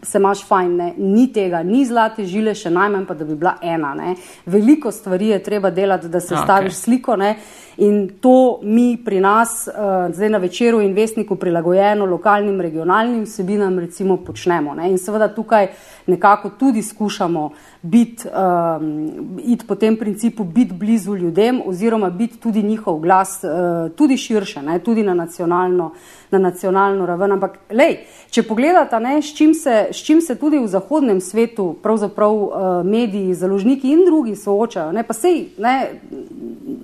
[0.03, 3.57] se imaš fajn, ne, ni tega, ni zlate žile, še najmanj pa, da bi bila
[3.61, 3.93] ena.
[3.97, 4.15] Ne.
[4.45, 6.43] Veliko stvari je treba delati, da se okay.
[6.43, 7.15] staviš sliko.
[7.15, 7.35] Ne.
[7.77, 13.79] In to mi pri nas, uh, zdaj na večeru in vestniku, prilagojeno lokalnim, regionalnim vsebinam,
[13.79, 14.75] recimo počnemo.
[14.75, 14.91] Ne?
[14.91, 15.67] In seveda tukaj
[16.07, 17.49] nekako tudi skušamo
[17.81, 23.91] biti, um, iti po tem principu, biti blizu ljudem, oziroma biti tudi njihov glas, uh,
[23.95, 24.79] tudi širše, ne?
[24.79, 25.91] tudi na nacionalno,
[26.31, 27.31] na nacionalno raven.
[27.31, 31.75] Ampak, lej, če pogledate, ne, s, čim se, s čim se tudi v zahodnem svetu,
[31.83, 32.51] pravzaprav uh,
[32.85, 35.03] mediji, založniki in drugi soočajo, ne?
[35.03, 35.77] pa sej ne,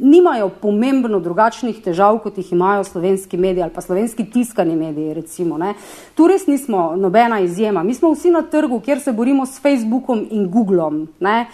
[0.03, 5.13] nimajo pomembno drugačnih težav, kot jih imajo slovenski mediji ali pa slovenski tiskani mediji.
[5.13, 5.60] Recimo,
[6.15, 7.84] tu res nismo nobena izjema.
[7.84, 10.92] Mi smo vsi na trgu, kjer se borimo s Facebookom in Googlom.
[11.19, 11.47] Ne?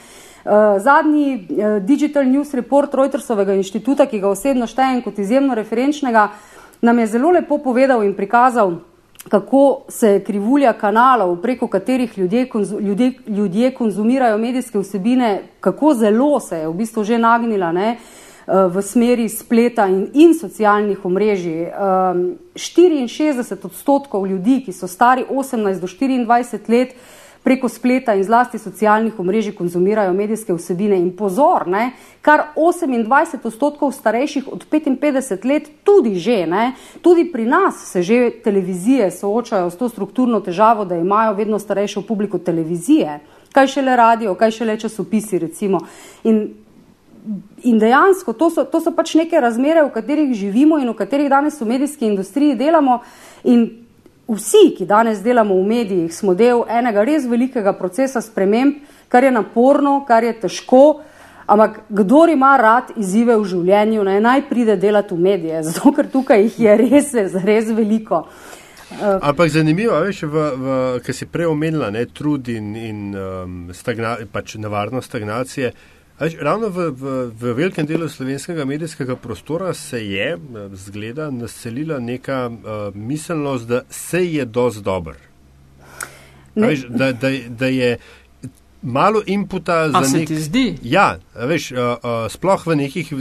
[0.45, 6.29] Uh, zadnji uh, Digital News Report Reutersovega inštituta, ki ga osebno štejem kot izjemno referenčnega,
[6.81, 8.77] nam je zelo lepo povedal in prikazal,
[9.29, 16.39] kako se krivulja kanalov, preko katerih ljudje, konzu, ljudje, ljudje konzumirajo medijske vsebine, kako zelo
[16.39, 17.97] se je v bistvu že nagnila ne,
[18.47, 21.67] uh, v smeri spleta in, in socialnih omrežij.
[21.67, 26.95] Um, 64 odstotkov ljudi, ki so stari 18 do 24 let,
[27.43, 33.91] preko spleta in zlasti socialnih omrežij konzumirajo medijske vsebine in pozor, ne, kar 28 odstotkov
[33.91, 39.77] starejših od 55 let tudi že, ne, tudi pri nas se že televizije soočajo s
[39.77, 43.19] to strukturno težavo, da imajo vedno starejšo publiko televizije,
[43.51, 45.79] kaj šele radio, kaj šele časopisi recimo.
[46.23, 46.49] In
[47.63, 51.27] In dejansko to so, to so pač neke razmere, v katerih živimo in v katerih
[51.29, 53.01] danes v medijski industriji delamo.
[53.43, 53.88] In
[54.29, 59.31] vsi, ki danes delamo v medijih, smo del enega res velikega procesa sprememb, kar je
[59.31, 61.01] naporno, kar je težko.
[61.49, 66.09] Ampak kdo ima rad izzive v življenju, naj, naj pride delati v medije, zato ker
[66.11, 67.13] tukaj jih je res,
[67.43, 68.27] res veliko.
[68.99, 70.29] Ampak zanimivo je,
[71.05, 75.73] ker si prej omenila trud in, in um, stagna, pač nevarnost stagnacije.
[76.19, 80.35] Až, ravno v, v, v velikem delu slovenskega medijskega prostora se je,
[80.75, 85.15] zgleda, naselila neka uh, miselnost, da se je dosti dober.
[86.55, 87.97] Veš, da, da, da je
[88.81, 90.31] malo inputa za nek...
[90.31, 90.75] zdi.
[90.83, 93.13] Ja, veš, uh, uh, sploh v nekih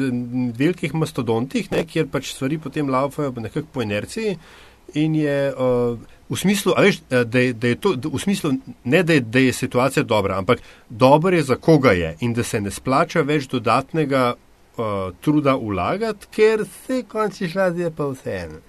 [0.59, 4.35] velikih mastodontih, ne, kjer pač stvari potem laufajo nekako po inerciji
[4.95, 5.55] in je.
[5.55, 5.99] Uh,
[6.29, 8.53] V smislu, veš, eh, da, je, da je to, v smislu
[8.85, 12.43] ne da je, da je situacija dobra, ampak dobro je za koga je in da
[12.43, 14.85] se ne splača več dodatnega uh,
[15.21, 18.61] truda vlagati, ker se konči šladje pa vseeno.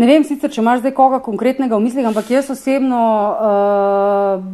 [0.00, 3.00] Ne vem sicer, če imaš zdaj koga konkretnega v mislih, ampak jaz osebno
[3.36, 4.44] uh,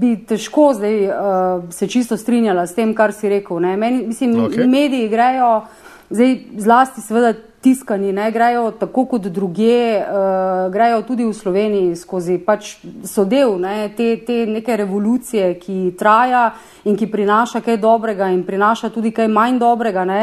[0.00, 3.60] bi težko zdaj uh, se čisto strinjala s tem, kar si rekel.
[3.60, 4.64] Meni, mislim, okay.
[4.64, 5.66] mediji grejo,
[6.08, 12.36] zdaj zlasti seveda tiskani, ne grejo tako kot druge, uh, grejo tudi v Sloveniji skozi,
[12.44, 12.74] pač
[13.08, 16.50] so del ne, te, te neke revolucije, ki traja
[16.84, 20.04] in ki prinaša kaj dobrega in prinaša tudi kaj manj dobrega.
[20.04, 20.22] Ne,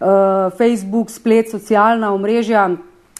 [0.00, 2.70] uh, Facebook, splet, socialna omrežja.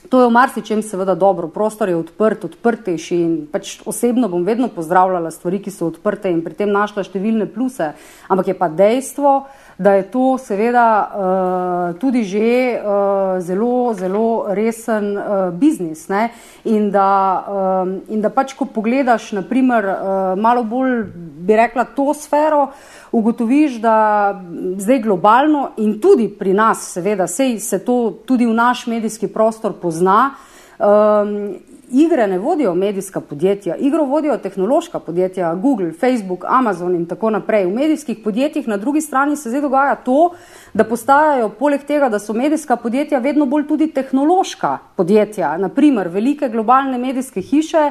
[0.08, 4.70] To je v marsičem seveda dobro, prostor je odprt, odprtejši in pač osebno bom vedno
[4.72, 7.90] pozdravljala stvari, ki so odprte in pri tem našla številne pluse.
[8.32, 9.34] Ampak je pa dejstvo,
[9.78, 16.08] da je to seveda uh, tudi že uh, zelo, zelo resen uh, biznis.
[16.08, 16.28] Ne?
[16.64, 22.10] In da, um, in da pač, ko pogledaš, naprimer, uh, malo bolj bi rekla to
[22.14, 22.72] sfero,
[23.12, 24.34] ugotoviš, da
[24.76, 29.78] zdaj globalno in tudi pri nas, seveda, sej se to tudi v naš medijski prostor
[29.80, 30.34] pozna.
[30.78, 31.54] Um,
[31.90, 37.66] igre ne vodijo medijska podjetja, igro vodijo tehnološka podjetja, Google, Facebook, Amazon in tako naprej.
[37.66, 40.30] V medijskih podjetjih na drugi strani se zdaj dogaja to,
[40.74, 45.56] da postajajo poleg tega, da so medijska podjetja vedno bolj tudi tehnološka podjetja.
[45.56, 47.90] Naprimer, velike globalne medijske hiše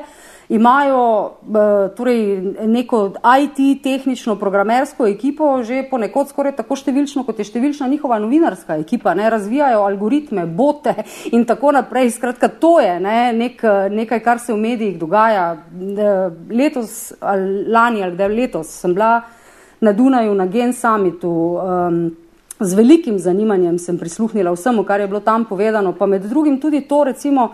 [0.50, 7.48] imajo eh, torej, neko IT, tehnično, programersko ekipo, že ponekod skoraj tako številčno, kot je
[7.50, 10.96] številčna njihova novinarska ekipa, ne razvijajo algoritme, bote
[11.32, 12.14] in tako naprej.
[12.16, 15.50] Skratka, to je ne, nek, nekaj, kar se v medijih dogaja.
[16.50, 19.20] Letos, ali lani ali kdaj letos, sem bila
[19.82, 21.34] na Dunaju na Gen Summitu.
[21.58, 22.00] Um,
[22.58, 26.82] Z velikim zanimanjem sem prisluhnila vsemu, kar je bilo tam povedano, pa med drugim tudi
[26.90, 27.52] to, recimo,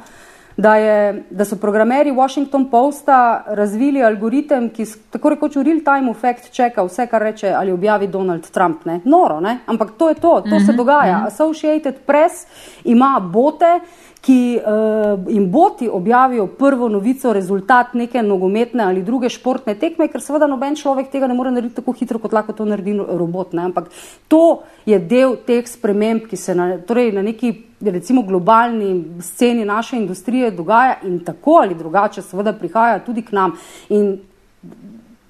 [0.57, 6.13] da, je, da so programeri Washington Posta razvili algoritem, ki tako rekoč v real time
[6.13, 8.85] fact čeka vse, kar reče ali objavi Donald Trump.
[8.85, 8.99] Ne?
[9.05, 9.57] Noro, ne?
[9.65, 11.17] ampak to je to, to mm -hmm, se dogaja.
[11.17, 11.27] Mm -hmm.
[11.27, 12.47] Associated Press
[12.83, 13.79] ima bote,
[14.23, 20.21] ki uh, jim boti objavijo prvo novico, rezultat neke nogometne ali druge športne tekme, ker
[20.23, 23.51] seveda noben človek tega ne more narediti tako hitro, kot lahko to naredi robot.
[23.51, 23.65] Ne?
[23.67, 23.89] Ampak
[24.31, 27.51] to je del teh sprememb, ki se na, torej na neki
[27.83, 33.57] recimo globalni sceni naše industrije dogaja in tako ali drugače seveda prihaja tudi k nam.
[33.89, 34.21] In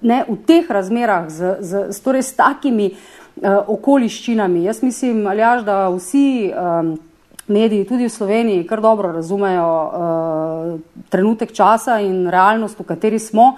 [0.01, 5.65] ne, v teh razmerah z, z, z, torej s takimi uh, okoliščinami, jaz mislim, Aljaž,
[5.65, 6.93] da vsi um,
[7.47, 10.79] mediji tudi v Sloveniji kar dobro razumejo uh,
[11.09, 13.57] trenutek časa in realnost, v kateri smo.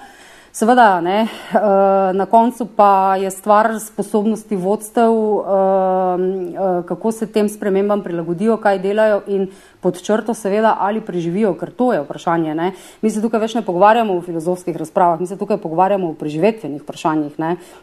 [0.56, 7.50] Seveda, ne, uh, na koncu pa je stvar sposobnosti vodstev, uh, uh, kako se tem
[7.52, 9.50] spremembam prilagodijo, kaj delajo in
[9.84, 12.56] pod črto seveda ali preživijo, ker to je vprašanje.
[12.56, 12.72] Ne.
[13.02, 16.82] Mi se tukaj več ne pogovarjamo o filozofskih razpravah, mi se tukaj pogovarjamo o preživetvenih
[16.88, 17.36] vprašanjih.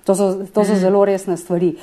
[0.08, 0.80] To so, to so mhm.
[0.80, 1.74] zelo resne stvari.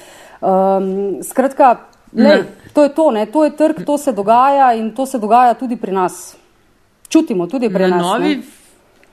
[0.41, 1.75] Um, skratka,
[2.13, 2.43] Lej,
[2.73, 3.25] to je to, ne?
[3.25, 6.35] to je trg, to se dogaja in to se dogaja tudi pri nas.
[7.09, 8.01] Čutimo tudi pri na nas.
[8.01, 8.41] Novi,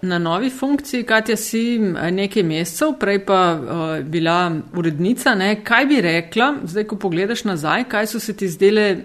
[0.02, 1.78] na novi funkciji, Katja, si
[2.10, 5.34] nekaj mesecev, prej pa uh, bila urednica.
[5.34, 5.62] Ne?
[5.64, 8.96] Kaj bi rekla, zdaj, ko pogledaš nazaj, kaj so se ti zdele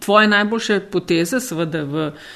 [0.00, 2.10] tvoje najboljše poteze, seveda v.
[2.10, 2.34] Eh,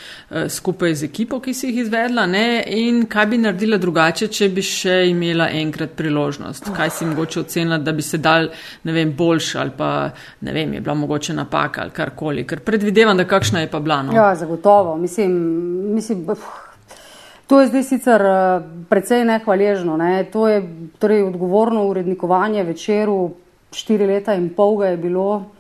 [0.49, 2.63] skupaj z ekipo, ki si jih izvedla, ne?
[2.67, 6.71] in kaj bi naredila drugače, če bi še imela enkrat priložnost.
[6.77, 8.47] Kaj si mogoče ocenila, da bi se dal,
[8.87, 9.91] ne vem, boljš ali pa
[10.47, 14.03] ne vem, je bila mogoče napaka ali karkoli, ker predvidevam, da kakšna je pa bila.
[14.07, 14.15] No?
[14.15, 14.97] Ja, zagotovo.
[14.97, 15.35] Mislim,
[15.97, 16.27] mislim,
[17.51, 19.97] to je zdaj sicer eh, precej nehvaležno.
[19.97, 20.25] Ne?
[20.31, 20.63] To je
[20.99, 23.33] torej odgovorno urednikovanje večeru,
[23.75, 25.51] štiri leta in pol ga je bilo.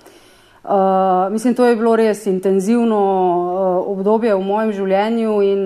[0.64, 5.62] Uh, mislim, to je bilo res intenzivno uh, obdobje v mojem življenju in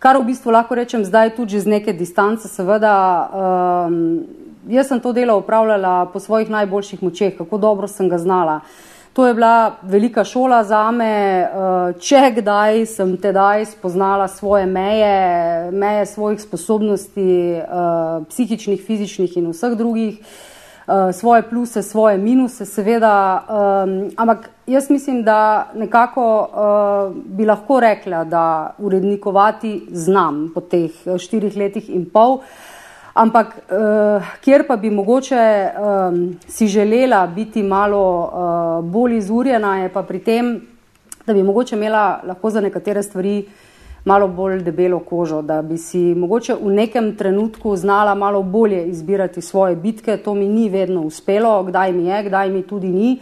[0.00, 2.96] kar v bistvu lahko rečem zdaj tudi z neke distance, seveda.
[3.28, 4.24] Um,
[4.68, 8.60] jaz sem to delo upravljala po svojih najboljših močeh, kako dobro sem ga znala.
[9.12, 11.48] To je bila velika šola za me,
[12.00, 17.62] če kdaj sem tedaj spoznala svoje meje, meje svojih sposobnosti,
[18.28, 20.20] psihičnih, fizičnih in vseh drugih.
[20.88, 23.42] Eh, svoje pluse, svoje minuse, seveda.
[23.48, 30.90] Um, ampak jaz mislim, da nekako uh, bi lahko rekla, da urednikovati znam po teh
[31.06, 32.38] eh, štirih letih in pol.
[33.14, 39.88] Ampak uh, kjer pa bi mogoče um, si želela biti malo uh, bolj izurjena, je
[39.88, 40.60] pa pri tem,
[41.26, 43.65] da bi mogoče imela lahko za nekatere stvari uh,
[44.06, 49.42] malo bolj debelo kožo, da bi si mogoče v nekem trenutku znala malo bolje izbirati
[49.42, 50.16] svoje bitke.
[50.16, 53.18] To mi ni vedno uspelo, kdaj mi je, kdaj mi tudi ni.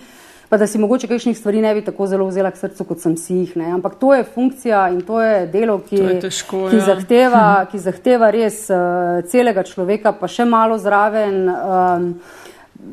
[0.48, 3.16] Pa da si mogoče kakšnih stvari ne bi tako zelo vzela k srcu, kot sem
[3.16, 3.56] si jih.
[3.56, 3.72] Ne.
[3.72, 6.84] Ampak to je funkcija in to je delo, ki, je težko, ki, ja.
[6.92, 11.48] zahteva, ki zahteva res uh, celega človeka, pa še malo zraven.
[11.48, 12.10] Um,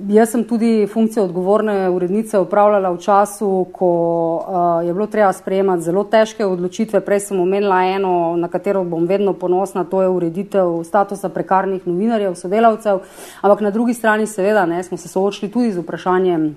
[0.08, 3.90] Jaz sem tudi funkcijo odgovorne urednice upravljala v času, ko
[4.36, 7.02] uh, je bilo treba sprejemati zelo težke odločitve.
[7.04, 12.36] Prej sem omenila eno, na katero bom vedno ponosna, to je ureditev statusa prekarnih novinarjev,
[12.40, 13.04] sodelavcev.
[13.42, 16.54] Ampak na drugi strani, seveda, ne, smo se soočili tudi z vprašanjem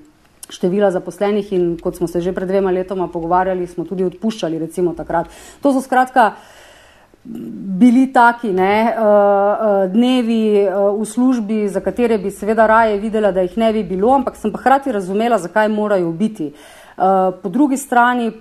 [0.48, 4.94] števila zaposlenih in kot smo se že pred dvema letoma pogovarjali, smo tudi odpuščali, recimo
[4.94, 5.26] takrat.
[5.62, 6.34] To so skratka
[7.24, 13.32] bili taki ne, uh, uh, dnevi uh, v službi, za katere bi seveda raje videla,
[13.32, 16.52] da jih ne bi bilo, ampak sem pa hkrati razumela, zakaj morajo biti.
[17.42, 17.76] Po, drugi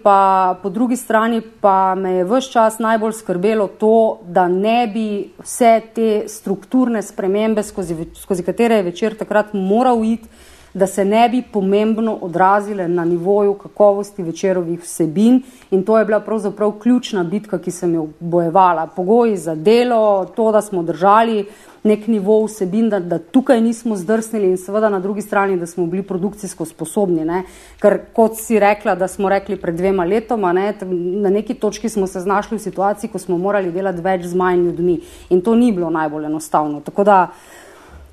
[0.03, 5.31] pa, po drugi strani pa me je vse čas najbolj skrbelo to, da ne bi
[5.41, 10.29] vse te strukturne spremembe, skozi, skozi katere je večer takrat moral iti,
[10.73, 16.19] da se ne bi pomembno odrazile na nivoju kakovosti večerovih vsebin in to je bila
[16.19, 18.87] pravzaprav ključna bitka, ki sem jo bojevala.
[18.87, 21.45] Pogoji za delo, to, da smo držali
[21.83, 25.85] nek nivo vsebin, da, da tukaj nismo zdrsnili in seveda na drugi strani, da smo
[25.85, 27.25] bili produkcijsko sposobni.
[27.25, 27.43] Ne?
[27.81, 30.73] Ker kot si rekla, da smo rekli pred dvema letoma, ne?
[31.21, 34.63] na neki točki smo se znašli v situaciji, ko smo morali delati več z manj
[34.63, 34.99] ljudmi
[35.29, 36.79] in to ni bilo najbolj enostavno.
[36.81, 37.27] Tako da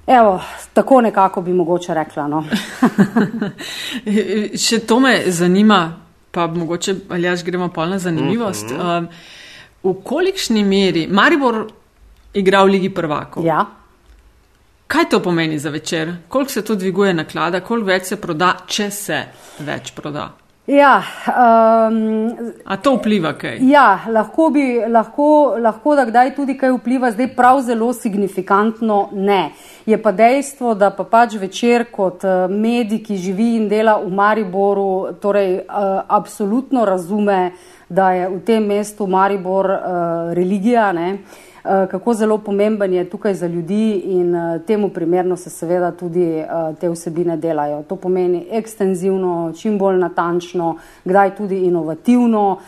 [0.07, 0.41] Evo,
[0.73, 2.29] tako nekako bi mogoče rekla.
[2.29, 2.45] No.
[4.67, 8.71] Še to me zanima, pa mogoče ali jaz gremo pa na zanimivost.
[8.71, 8.99] Uh -huh.
[8.99, 9.09] um,
[9.83, 11.67] v kolikšni meri Maribor
[12.35, 13.45] igra v Ligi prvakov?
[13.45, 13.67] Ja.
[14.87, 16.17] Kaj to pomeni za večer?
[16.29, 19.25] Koliko se to dviguje naklada, koliko več se proda, če se
[19.59, 20.31] več proda?
[20.71, 22.31] Ja, um,
[22.65, 23.57] A to vpliva kaj?
[23.67, 29.41] Ja, lahko, bi, lahko, lahko da kdaj tudi kaj vpliva, zdaj prav zelo signifikantno ne.
[29.87, 34.13] Je pa dejstvo, da pa pač večer kot eh, medij, ki živi in dela v
[34.15, 37.41] Mariboru, torej uh, absolutno razume,
[37.89, 39.81] da je v tem mestu Maribor uh,
[40.39, 40.93] religija.
[40.93, 41.17] Ne?
[41.65, 46.25] Eh, kako zelo pomemben je tukaj za ljudi in eh, temu primerno se seveda tudi
[46.25, 46.47] eh,
[46.81, 47.83] te vsebine delajo.
[47.83, 52.59] To pomeni ekstenzivno, čim bolj natančno, kdaj tudi inovativno.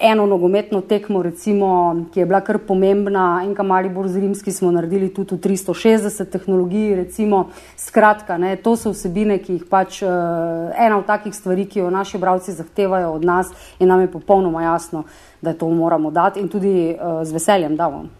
[0.00, 5.08] Eno nogometno tekmo, recimo, ki je bila kar pomembna, enka Maribor z Rimski smo naredili
[5.14, 11.06] tudi v 360 tehnologiji, recimo, skratka, ne, to so vsebine, ki jih pač ena od
[11.06, 15.02] takih stvari, ki jo naši bravci zahtevajo od nas in nam je popolnoma jasno,
[15.42, 18.17] da to moramo dati in tudi z veseljem davamo.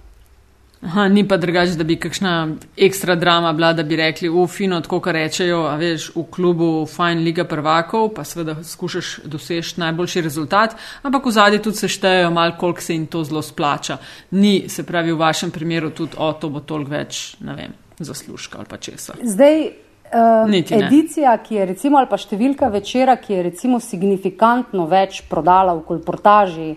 [0.82, 2.32] Aha, ni pa drugače, da bi kakšna
[2.76, 6.68] ekstra drama bila, da bi rekli, v fino, tako kar rečejo, a veš, v klubu
[6.86, 12.54] fajn liga prvakov, pa seveda skušaš doseči najboljši rezultat, ampak v zadnji tudi seštejejo mal,
[12.60, 13.98] koliko se jim to zelo splača.
[14.30, 18.62] Ni, se pravi, v vašem primeru tudi, o, to bo toliko več, ne vem, zaslužka
[18.62, 19.18] ali pa česa.
[19.22, 19.64] Zdaj,
[20.14, 25.74] uh, edicija, ki je recimo, ali pa številka večera, ki je recimo signifikantno več prodala
[25.74, 26.76] v kolportaži,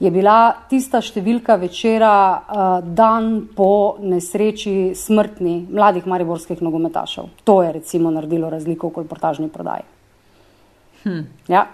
[0.00, 7.28] je bila tista številka večera uh, dan po nesreči smrtni mladih mariborskih nogometašev.
[7.44, 9.84] To je recimo naredilo razliko v kolportažni prodaji.
[11.04, 11.20] Hm.
[11.52, 11.66] Ja.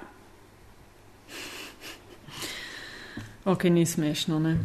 [3.47, 4.57] Ok, ni smešno, ne.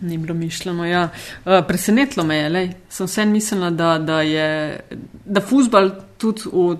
[0.00, 0.86] Ni bilo mišljeno.
[0.88, 1.08] Ja.
[1.44, 2.72] Uh, presenetilo me je, lej.
[2.88, 4.80] sem vse mislila, da, da je
[5.24, 6.78] da futbal tudi v,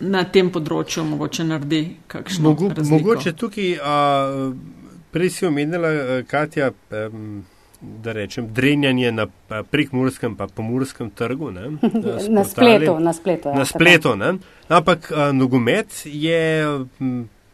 [0.00, 2.48] na tem področju mogoče naredi kakšno.
[2.48, 3.72] Mogu, mogoče tukaj.
[3.76, 4.77] Uh,
[5.12, 6.70] Prej si omenila, eh, Katja,
[7.80, 9.26] da rečem, drenjanje na
[9.70, 11.50] prekmurskem pa pomorskem trgu.
[11.50, 11.70] Ne,
[12.28, 12.98] na spletu.
[13.00, 14.16] Na spletu, ja, na spletu
[14.68, 16.66] Ampak a, nogomet je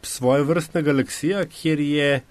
[0.01, 2.21] svoje vrstna galaksija, kjer je,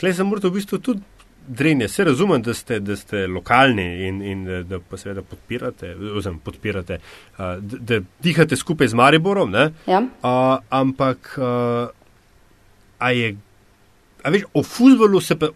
[0.00, 1.02] klej za morto v bistvu tudi
[1.46, 1.88] drenje.
[1.88, 6.98] Se razumem, da ste, da ste lokalni in, in da pa seveda podpirate, oziroma podpirate,
[7.36, 9.54] a, da, da dihate skupaj z Mariborom,
[9.86, 10.02] ja.
[10.22, 11.88] a, ampak a,
[12.98, 13.36] a je
[14.24, 15.50] A veš, o futbolu se pa,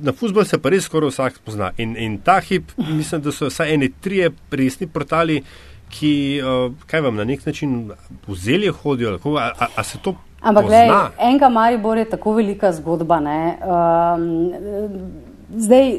[0.00, 1.72] na futbol se pa res skoraj vsak pozna.
[1.76, 5.42] In, in ta hip, mislim, da so vsaj eni trije resni portali,
[5.92, 7.90] ki, uh, kaj vam na nek način
[8.26, 10.14] vzeli hodijo, lahko, a, a, a se to.
[10.40, 13.18] Ampak, gledaj, enega Maribor je tako velika zgodba.
[13.18, 14.26] Um,
[15.56, 15.92] zdaj,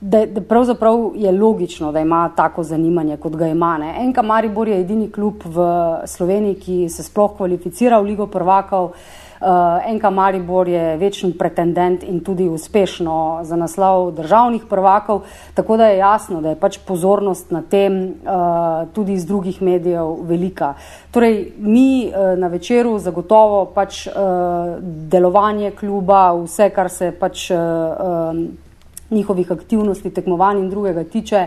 [0.00, 3.76] da, da pravzaprav je logično, da ima tako zanimanje, kot ga ima.
[3.78, 3.94] Ne.
[4.02, 5.70] Enka Maribor je edini klub v
[6.06, 8.90] Sloveniji, ki se sploh kvalificira v Ligo prvakov.
[8.90, 15.22] Uh, eh, Enka Maribor je večni pretendent in tudi uspešno za naslov državnih prvakov,
[15.54, 20.16] tako da je jasno, da je pač pozornost na tem uh, tudi iz drugih medijev
[20.22, 20.74] velika.
[21.10, 24.08] Torej, mi uh, na večeru zagotovo pač
[24.80, 27.50] delovanje kluba, vse, kar se pač
[29.10, 31.46] njihovih aktivnosti, tekmovanj in drugega tiče,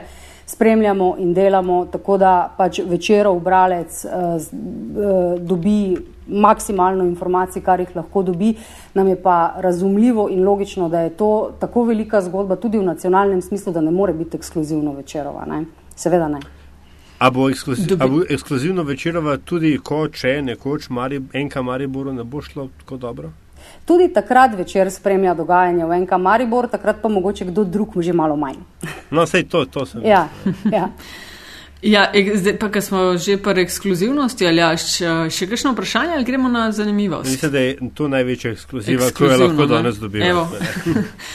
[0.52, 5.98] spremljamo in delamo tako, da pač večerov bralec uh, uh, dobi
[6.28, 8.54] maksimalno informacij, kar jih lahko dobi.
[8.94, 13.42] Nam je pa razumljivo in logično, da je to tako velika zgodba tudi v nacionalnem
[13.42, 15.46] smislu, da ne more biti ekskluzivno večerova.
[15.46, 15.64] Ne?
[15.96, 16.40] Seveda ne.
[17.22, 22.24] A bo, ekskluziv, a bo ekskluzivno večerova tudi, ko če nekoč Mari, enka Mariboru ne
[22.24, 23.30] bo šlo tako dobro?
[23.86, 28.36] Tudi takrat večer spremlja dogajanje v NK Maribor, takrat pa mogoče kdo drug, že malo
[28.36, 28.62] manj.
[29.12, 30.06] No, sej to, to sem.
[30.06, 30.28] Ja,
[30.72, 30.90] ja.
[31.82, 36.68] Ja, zdaj pa, ker smo že pri ekskluzivnosti, ali še kakšno vprašanje, ali gremo na
[36.72, 37.32] zanimivost?
[37.32, 40.46] Mislim, da je to največja ekskluziva, ki jo lahko danes dobimo.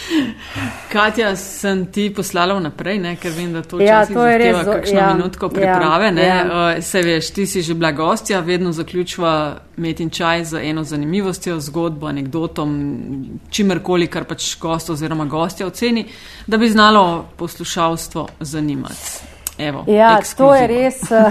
[0.95, 4.63] Katja, sem ti poslala vnaprej, ne, ker vem, da to ja, to je res.
[4.71, 6.31] Kakšno ja, minutko priprave, ja, ne.
[6.31, 6.41] Ja.
[6.47, 9.37] Uh, se veš, ti si že bila gostja, vedno zaključva
[9.83, 12.77] met in čaj z eno zanimivostjo, zgodbo, anegdotom,
[13.51, 16.07] čimerkoli, kar pač gost oziroma gostja oceni,
[16.47, 19.35] da bi znalo poslušalstvo zanimati.
[19.59, 21.25] Evo, ja, to je res eh,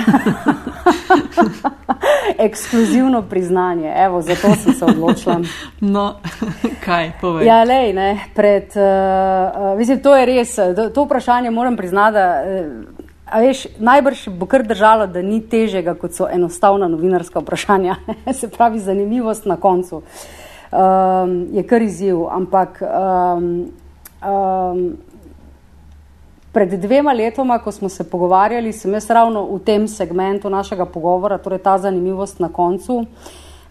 [2.47, 3.93] ekskluzivno priznanje.
[3.97, 5.39] Evo, zato sem se odločila.
[5.79, 6.15] No,
[6.85, 7.47] kaj povej?
[7.47, 10.55] Ja, lej, ne, pred, uh, mislim, to je res.
[10.55, 15.93] To, to vprašanje moram priznati, da uh, veš, najbrž bo kar držalo, da ni težjega,
[15.93, 17.95] kot so enostavna novinarska vprašanja.
[18.39, 20.01] se pravi, zanimivost na koncu
[20.75, 22.25] um, je kar izziv.
[22.31, 23.71] Ampak um,
[24.21, 24.97] um,
[26.55, 31.35] Pred dvema letoma, ko smo se pogovarjali, sem jaz ravno v tem segmentu našega pogovora,
[31.37, 33.01] torej ta zanimivost na koncu,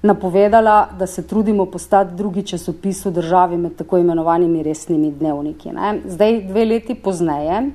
[0.03, 5.73] napovedala, da se trudimo postati drugi časopis v državi med tako imenovanimi resnimi dnevniki.
[5.73, 5.95] Ne.
[6.05, 7.71] Zdaj, dve leti pozneje,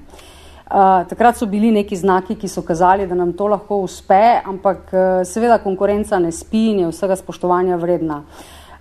[0.70, 4.92] Uh, takrat so bili neki znaki, ki so kazali, da nam to lahko uspe, ampak
[4.94, 8.20] uh, seveda konkurenca ne spi in je vsega spoštovanja vredna.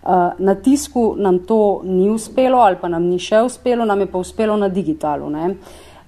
[0.02, 4.06] Uh, na tisku nam to ni uspelo ali pa nam ni še uspelo, nam je
[4.12, 5.30] pa uspelo na digitalu.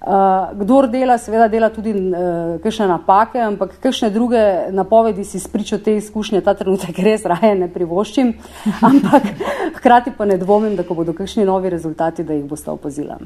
[0.01, 4.39] Uh, kdor dela, seveda dela tudi uh, kakšne napake, ampak kakšne druge
[4.73, 8.31] napovedi si spričo te izkušnje ta trenutek res raje ne privoščim,
[8.89, 9.29] ampak
[9.77, 13.19] hkrati pa ne dvomim, da ko bodo kakšni novi rezultati, da jih boste opazili.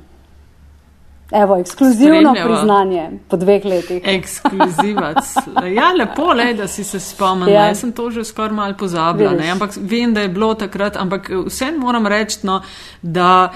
[1.31, 4.01] Evo, ekskluzivno priznanje po dveh letih.
[4.05, 5.35] Ekskluzivac.
[5.77, 7.49] Ja, lepo je, da si se spomnil.
[7.49, 7.65] Ja.
[7.65, 10.97] Jaz sem to že skoraj malo pozabila, ampak vem, da je bilo takrat.
[10.97, 12.61] Ampak vsem moram reči, no,
[13.01, 13.53] da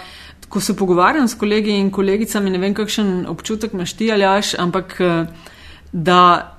[0.49, 4.55] ko se pogovarjam s kolegi in kolegicami, ne vem, kakšen občutek imaš ti ali aš,
[4.59, 4.97] ampak
[5.91, 6.55] da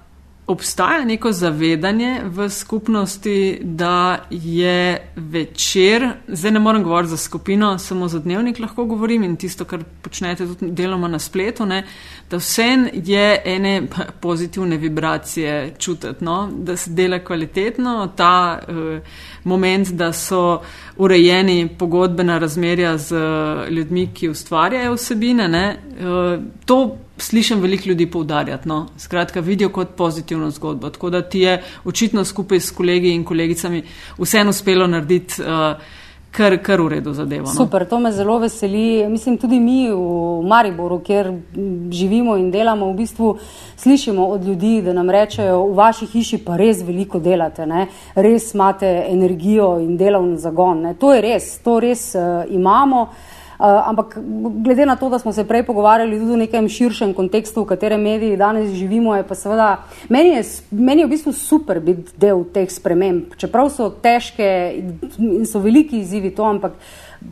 [0.50, 8.08] obstaja neko zavedanje v skupnosti, da je večer, zdaj ne morem govoriti za skupino, samo
[8.08, 11.84] za dnevnik lahko govorim in tisto, kar počnete tudi deloma na spletu, ne,
[12.30, 13.82] da vsem je ene
[14.20, 18.74] pozitivne vibracije čutiti, no, da se dela kvalitetno, ta uh,
[19.44, 20.60] moment, da so
[21.00, 28.06] urejeni pogodbena razmerja z uh, ljudmi, ki ustvarjajo vsebine, ne, uh, to slišim veliko ljudi
[28.10, 28.68] poudarjati.
[28.68, 28.86] No?
[28.98, 30.90] Skratka, vidijo kot pozitivno zgodbo.
[30.90, 33.82] Tako da ti je očitno skupaj s kolegi in kolegicami
[34.18, 35.42] vseeno uspelo narediti.
[35.42, 35.48] Uh,
[36.30, 37.48] Kar, kar v redu zadevo.
[37.48, 37.54] No?
[37.54, 39.08] Super, to me zelo veseli.
[39.08, 41.32] Mislim, tudi mi v Mariboru, kjer
[41.90, 43.32] živimo in delamo, v bistvu
[43.76, 47.88] slišimo od ljudi, da nam rečejo, v vaši hiši pa res veliko delate, ne?
[48.14, 50.86] res imate energijo in delovni zagon.
[50.86, 50.94] Ne?
[50.94, 53.08] To je res, to res uh, imamo.
[53.60, 54.18] Eh, ampak
[54.64, 58.00] glede na to, da smo se prej pogovarjali tudi v nekem širšem kontekstu, v katerem
[58.00, 62.46] mediji danes živimo, je pa seveda meni je, meni je v bistvu super biti del
[62.54, 63.36] teh sprememb.
[63.36, 64.48] Čeprav so težke
[65.18, 66.80] in so veliki izzivi to, ampak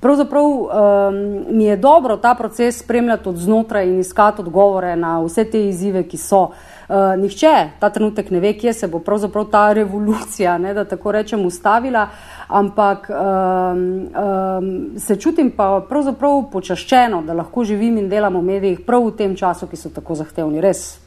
[0.05, 1.17] pravzaprav um,
[1.49, 6.05] mi je dobro ta proces spremljati od znotraj in iskati odgovore na vse te izzive,
[6.05, 6.43] ki so.
[6.43, 11.13] Uh, nihče ta trenutek ne ve, kje se bo pravzaprav ta revolucija, ne, da tako
[11.13, 12.09] rečem, ustavila,
[12.49, 18.81] ampak um, um, se čutim pa pravzaprav počaščeno, da lahko živim in delam v medijih
[18.87, 20.61] prav v tem času, ki so tako zahtevni.
[20.65, 20.99] Res.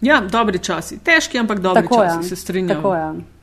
[0.00, 0.98] Ja, dobri časi.
[1.04, 2.28] Težki, ampak dobri tako časi, je.
[2.28, 2.76] se strinjam.
[2.76, 3.35] Tako je.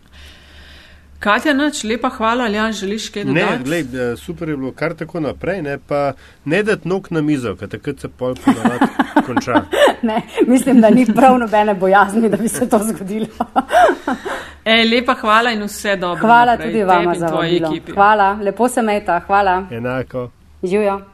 [1.23, 3.45] Katja, noč, lepa hvala, ali želiš kaj dodati?
[3.45, 6.13] Ne, glej, eh, super je bilo kar tako naprej, ne, pa
[6.45, 8.85] ne dati nog na mizo, ker takrat se pol ponavadi
[9.25, 9.61] konča.
[10.01, 13.27] ne, mislim, da ni prav nobene bojazni, da bi se to zgodilo.
[14.65, 16.27] e, lepa hvala in vse dobro.
[16.27, 17.91] Hvala naprej, tudi vama za vaš ekipi.
[17.91, 19.67] Hvala, lepo se meta, hvala.
[19.71, 20.29] Enako.
[20.63, 21.12] Živijo.